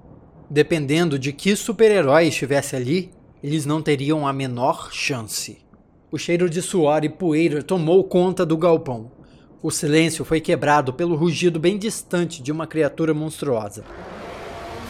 Dependendo 0.48 1.18
de 1.18 1.32
que 1.32 1.54
super-herói 1.54 2.28
estivesse 2.28 2.74
ali, 2.74 3.10
eles 3.42 3.66
não 3.66 3.82
teriam 3.82 4.26
a 4.26 4.32
menor 4.32 4.90
chance. 4.90 5.58
O 6.10 6.16
cheiro 6.16 6.48
de 6.48 6.62
suor 6.62 7.04
e 7.04 7.10
poeira 7.10 7.62
tomou 7.62 8.02
conta 8.04 8.46
do 8.46 8.56
galpão. 8.56 9.10
O 9.62 9.70
silêncio 9.70 10.24
foi 10.24 10.40
quebrado 10.40 10.94
pelo 10.94 11.14
rugido 11.14 11.60
bem 11.60 11.76
distante 11.76 12.42
de 12.42 12.50
uma 12.50 12.66
criatura 12.66 13.12
monstruosa. 13.12 13.84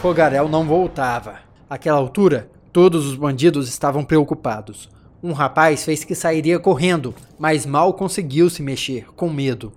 Fogarel 0.01 0.47
não 0.47 0.65
voltava. 0.65 1.39
Àquela 1.69 1.97
altura, 1.97 2.49
todos 2.71 3.05
os 3.05 3.15
bandidos 3.15 3.67
estavam 3.67 4.05
preocupados. 4.05 4.89
Um 5.21 5.33
rapaz 5.33 5.83
fez 5.83 6.05
que 6.05 6.15
sairia 6.15 6.59
correndo, 6.59 7.13
mas 7.37 7.65
mal 7.65 7.93
conseguiu 7.93 8.49
se 8.49 8.61
mexer, 8.61 9.07
com 9.15 9.29
medo. 9.29 9.73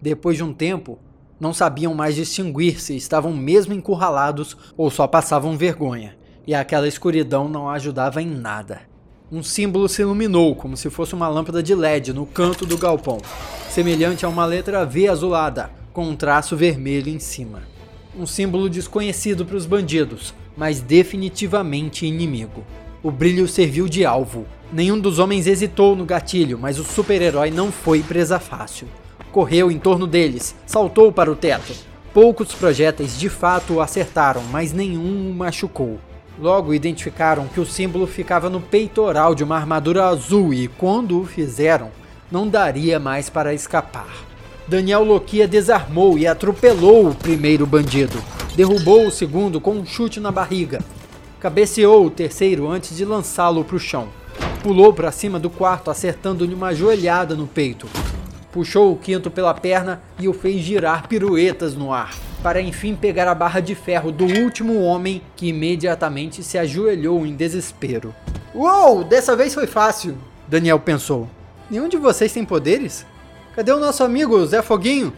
Depois 0.00 0.36
de 0.36 0.42
um 0.42 0.52
tempo, 0.52 0.98
não 1.38 1.52
sabiam 1.52 1.94
mais 1.94 2.14
distinguir 2.14 2.80
se 2.80 2.96
estavam 2.96 3.32
mesmo 3.32 3.74
encurralados 3.74 4.56
ou 4.76 4.90
só 4.90 5.06
passavam 5.06 5.56
vergonha, 5.56 6.16
e 6.46 6.54
aquela 6.54 6.88
escuridão 6.88 7.48
não 7.48 7.68
ajudava 7.68 8.20
em 8.20 8.26
nada. 8.26 8.82
Um 9.32 9.42
símbolo 9.42 9.88
se 9.88 10.02
iluminou 10.02 10.56
como 10.56 10.76
se 10.76 10.90
fosse 10.90 11.14
uma 11.14 11.28
lâmpada 11.28 11.62
de 11.62 11.74
LED 11.74 12.12
no 12.12 12.26
canto 12.26 12.66
do 12.66 12.76
galpão, 12.76 13.18
semelhante 13.68 14.26
a 14.26 14.28
uma 14.28 14.44
letra 14.44 14.84
V 14.84 15.08
azulada, 15.08 15.70
com 15.92 16.08
um 16.08 16.16
traço 16.16 16.56
vermelho 16.56 17.08
em 17.08 17.18
cima. 17.18 17.62
Um 18.18 18.26
símbolo 18.26 18.68
desconhecido 18.68 19.46
para 19.46 19.56
os 19.56 19.66
bandidos, 19.66 20.34
mas 20.56 20.80
definitivamente 20.80 22.06
inimigo. 22.06 22.64
O 23.02 23.10
brilho 23.10 23.46
serviu 23.46 23.88
de 23.88 24.04
alvo. 24.04 24.46
Nenhum 24.72 24.98
dos 24.98 25.18
homens 25.18 25.46
hesitou 25.46 25.94
no 25.94 26.04
gatilho, 26.04 26.58
mas 26.58 26.78
o 26.78 26.84
super-herói 26.84 27.50
não 27.50 27.70
foi 27.70 28.02
presa 28.02 28.38
fácil. 28.38 28.88
Correu 29.32 29.70
em 29.70 29.78
torno 29.78 30.06
deles, 30.06 30.54
saltou 30.66 31.12
para 31.12 31.30
o 31.30 31.36
teto. 31.36 31.72
Poucos 32.12 32.52
projéteis 32.52 33.18
de 33.18 33.28
fato 33.28 33.74
o 33.74 33.80
acertaram, 33.80 34.42
mas 34.50 34.72
nenhum 34.72 35.30
o 35.30 35.34
machucou. 35.34 35.98
Logo 36.40 36.74
identificaram 36.74 37.46
que 37.46 37.60
o 37.60 37.66
símbolo 37.66 38.06
ficava 38.06 38.50
no 38.50 38.60
peitoral 38.60 39.34
de 39.34 39.44
uma 39.44 39.56
armadura 39.56 40.06
azul 40.06 40.52
e, 40.52 40.66
quando 40.66 41.20
o 41.20 41.24
fizeram, 41.24 41.90
não 42.30 42.48
daria 42.48 42.98
mais 42.98 43.28
para 43.30 43.54
escapar. 43.54 44.08
Daniel 44.66 45.04
Loquia 45.04 45.46
desarmou 45.46 46.18
e 46.18 46.26
atropelou 46.26 47.08
o 47.08 47.14
primeiro 47.14 47.66
bandido. 47.66 48.22
Derrubou 48.56 49.06
o 49.06 49.10
segundo 49.10 49.60
com 49.60 49.72
um 49.72 49.86
chute 49.86 50.18
na 50.18 50.32
barriga. 50.32 50.80
Cabeceou 51.38 52.06
o 52.06 52.10
terceiro 52.10 52.68
antes 52.68 52.96
de 52.96 53.04
lançá-lo 53.04 53.64
para 53.64 53.76
o 53.76 53.80
chão. 53.80 54.08
Pulou 54.62 54.92
para 54.92 55.12
cima 55.12 55.38
do 55.38 55.50
quarto, 55.50 55.90
acertando-lhe 55.90 56.54
uma 56.54 56.74
joelhada 56.74 57.34
no 57.34 57.46
peito. 57.46 57.86
Puxou 58.52 58.92
o 58.92 58.96
quinto 58.96 59.30
pela 59.30 59.54
perna 59.54 60.02
e 60.18 60.28
o 60.28 60.32
fez 60.32 60.60
girar 60.60 61.06
piruetas 61.06 61.74
no 61.74 61.92
ar, 61.92 62.14
para 62.42 62.60
enfim 62.60 62.96
pegar 62.96 63.28
a 63.28 63.34
barra 63.34 63.60
de 63.60 63.74
ferro 63.76 64.10
do 64.10 64.24
último 64.24 64.80
homem 64.82 65.22
que 65.36 65.48
imediatamente 65.48 66.42
se 66.42 66.58
ajoelhou 66.58 67.24
em 67.24 67.36
desespero. 67.36 68.14
Uou, 68.52 69.04
dessa 69.04 69.36
vez 69.36 69.54
foi 69.54 69.68
fácil, 69.68 70.18
Daniel 70.48 70.80
pensou. 70.80 71.28
Nenhum 71.70 71.88
de 71.88 71.96
vocês 71.96 72.32
tem 72.32 72.44
poderes? 72.44 73.06
Cadê 73.54 73.70
o 73.70 73.78
nosso 73.78 74.02
amigo 74.02 74.44
Zé 74.44 74.60
Foguinho? 74.62 75.12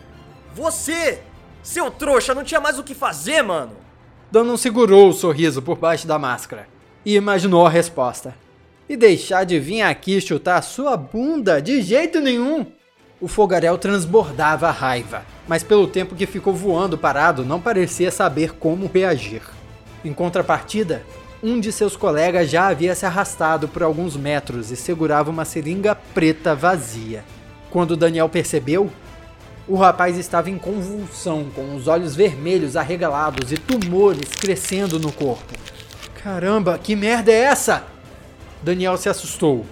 Você! 0.54 1.20
Seu 1.62 1.90
trouxa, 1.90 2.34
não 2.34 2.44
tinha 2.44 2.60
mais 2.60 2.78
o 2.78 2.84
que 2.84 2.94
fazer, 2.94 3.40
mano! 3.40 3.72
Dan 4.30 4.44
não 4.44 4.58
segurou 4.58 5.08
o 5.08 5.12
sorriso 5.14 5.62
por 5.62 5.78
baixo 5.78 6.06
da 6.06 6.18
máscara 6.18 6.66
e 7.04 7.14
imaginou 7.14 7.66
a 7.66 7.70
resposta. 7.70 8.34
E 8.88 8.96
deixar 8.96 9.44
de 9.44 9.58
vir 9.58 9.80
aqui 9.80 10.20
chutar 10.20 10.58
a 10.58 10.62
sua 10.62 10.96
bunda 10.96 11.62
de 11.62 11.80
jeito 11.80 12.20
nenhum! 12.20 12.66
O 13.22 13.28
fogaréu 13.28 13.78
transbordava 13.78 14.66
a 14.66 14.72
raiva, 14.72 15.22
mas 15.46 15.62
pelo 15.62 15.86
tempo 15.86 16.16
que 16.16 16.26
ficou 16.26 16.52
voando 16.52 16.98
parado, 16.98 17.44
não 17.44 17.60
parecia 17.60 18.10
saber 18.10 18.54
como 18.54 18.90
reagir. 18.92 19.42
Em 20.04 20.12
contrapartida, 20.12 21.04
um 21.40 21.60
de 21.60 21.70
seus 21.70 21.94
colegas 21.94 22.50
já 22.50 22.66
havia 22.66 22.96
se 22.96 23.06
arrastado 23.06 23.68
por 23.68 23.84
alguns 23.84 24.16
metros 24.16 24.72
e 24.72 24.76
segurava 24.76 25.30
uma 25.30 25.44
seringa 25.44 25.94
preta 25.94 26.52
vazia. 26.52 27.24
Quando 27.70 27.96
Daniel 27.96 28.28
percebeu, 28.28 28.90
o 29.68 29.76
rapaz 29.76 30.18
estava 30.18 30.50
em 30.50 30.58
convulsão, 30.58 31.46
com 31.54 31.76
os 31.76 31.86
olhos 31.86 32.16
vermelhos 32.16 32.74
arregalados 32.74 33.52
e 33.52 33.56
tumores 33.56 34.30
crescendo 34.30 34.98
no 34.98 35.12
corpo. 35.12 35.54
Caramba, 36.24 36.76
que 36.76 36.96
merda 36.96 37.30
é 37.30 37.42
essa? 37.42 37.84
Daniel 38.64 38.96
se 38.96 39.08
assustou. 39.08 39.64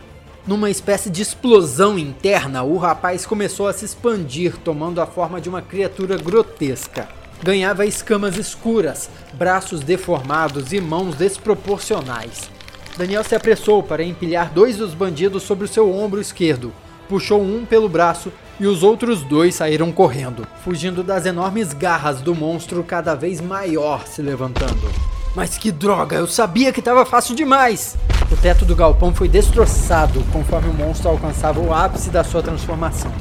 Numa 0.46 0.70
espécie 0.70 1.10
de 1.10 1.20
explosão 1.20 1.98
interna, 1.98 2.62
o 2.62 2.78
rapaz 2.78 3.26
começou 3.26 3.68
a 3.68 3.72
se 3.74 3.84
expandir, 3.84 4.56
tomando 4.56 5.00
a 5.00 5.06
forma 5.06 5.40
de 5.40 5.50
uma 5.50 5.60
criatura 5.60 6.16
grotesca. 6.16 7.08
Ganhava 7.42 7.84
escamas 7.84 8.36
escuras, 8.36 9.10
braços 9.34 9.80
deformados 9.80 10.72
e 10.72 10.80
mãos 10.80 11.14
desproporcionais. 11.14 12.50
Daniel 12.96 13.22
se 13.22 13.34
apressou 13.34 13.82
para 13.82 14.02
empilhar 14.02 14.50
dois 14.52 14.78
dos 14.78 14.94
bandidos 14.94 15.42
sobre 15.42 15.66
o 15.66 15.68
seu 15.68 15.94
ombro 15.94 16.20
esquerdo, 16.20 16.72
puxou 17.08 17.42
um 17.42 17.66
pelo 17.66 17.88
braço 17.88 18.32
e 18.58 18.66
os 18.66 18.82
outros 18.82 19.22
dois 19.22 19.54
saíram 19.54 19.92
correndo, 19.92 20.46
fugindo 20.64 21.02
das 21.02 21.26
enormes 21.26 21.72
garras 21.72 22.20
do 22.20 22.34
monstro 22.34 22.82
cada 22.82 23.14
vez 23.14 23.40
maior 23.40 24.06
se 24.06 24.22
levantando. 24.22 25.19
Mas 25.34 25.56
que 25.56 25.70
droga, 25.70 26.16
eu 26.16 26.26
sabia 26.26 26.72
que 26.72 26.80
estava 26.80 27.06
fácil 27.06 27.34
demais! 27.34 27.96
O 28.30 28.36
teto 28.36 28.64
do 28.64 28.76
galpão 28.76 29.14
foi 29.14 29.28
destroçado 29.28 30.24
conforme 30.32 30.68
o 30.70 30.74
monstro 30.74 31.08
alcançava 31.08 31.60
o 31.60 31.72
ápice 31.72 32.10
da 32.10 32.24
sua 32.24 32.42
transformação. 32.42 33.12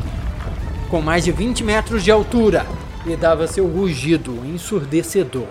Com 0.90 1.02
mais 1.02 1.24
de 1.24 1.32
20 1.32 1.64
metros 1.64 2.04
de 2.04 2.12
altura, 2.12 2.66
e 3.06 3.16
dava 3.16 3.48
seu 3.48 3.68
rugido 3.68 4.46
ensurdecedor. 4.46 5.48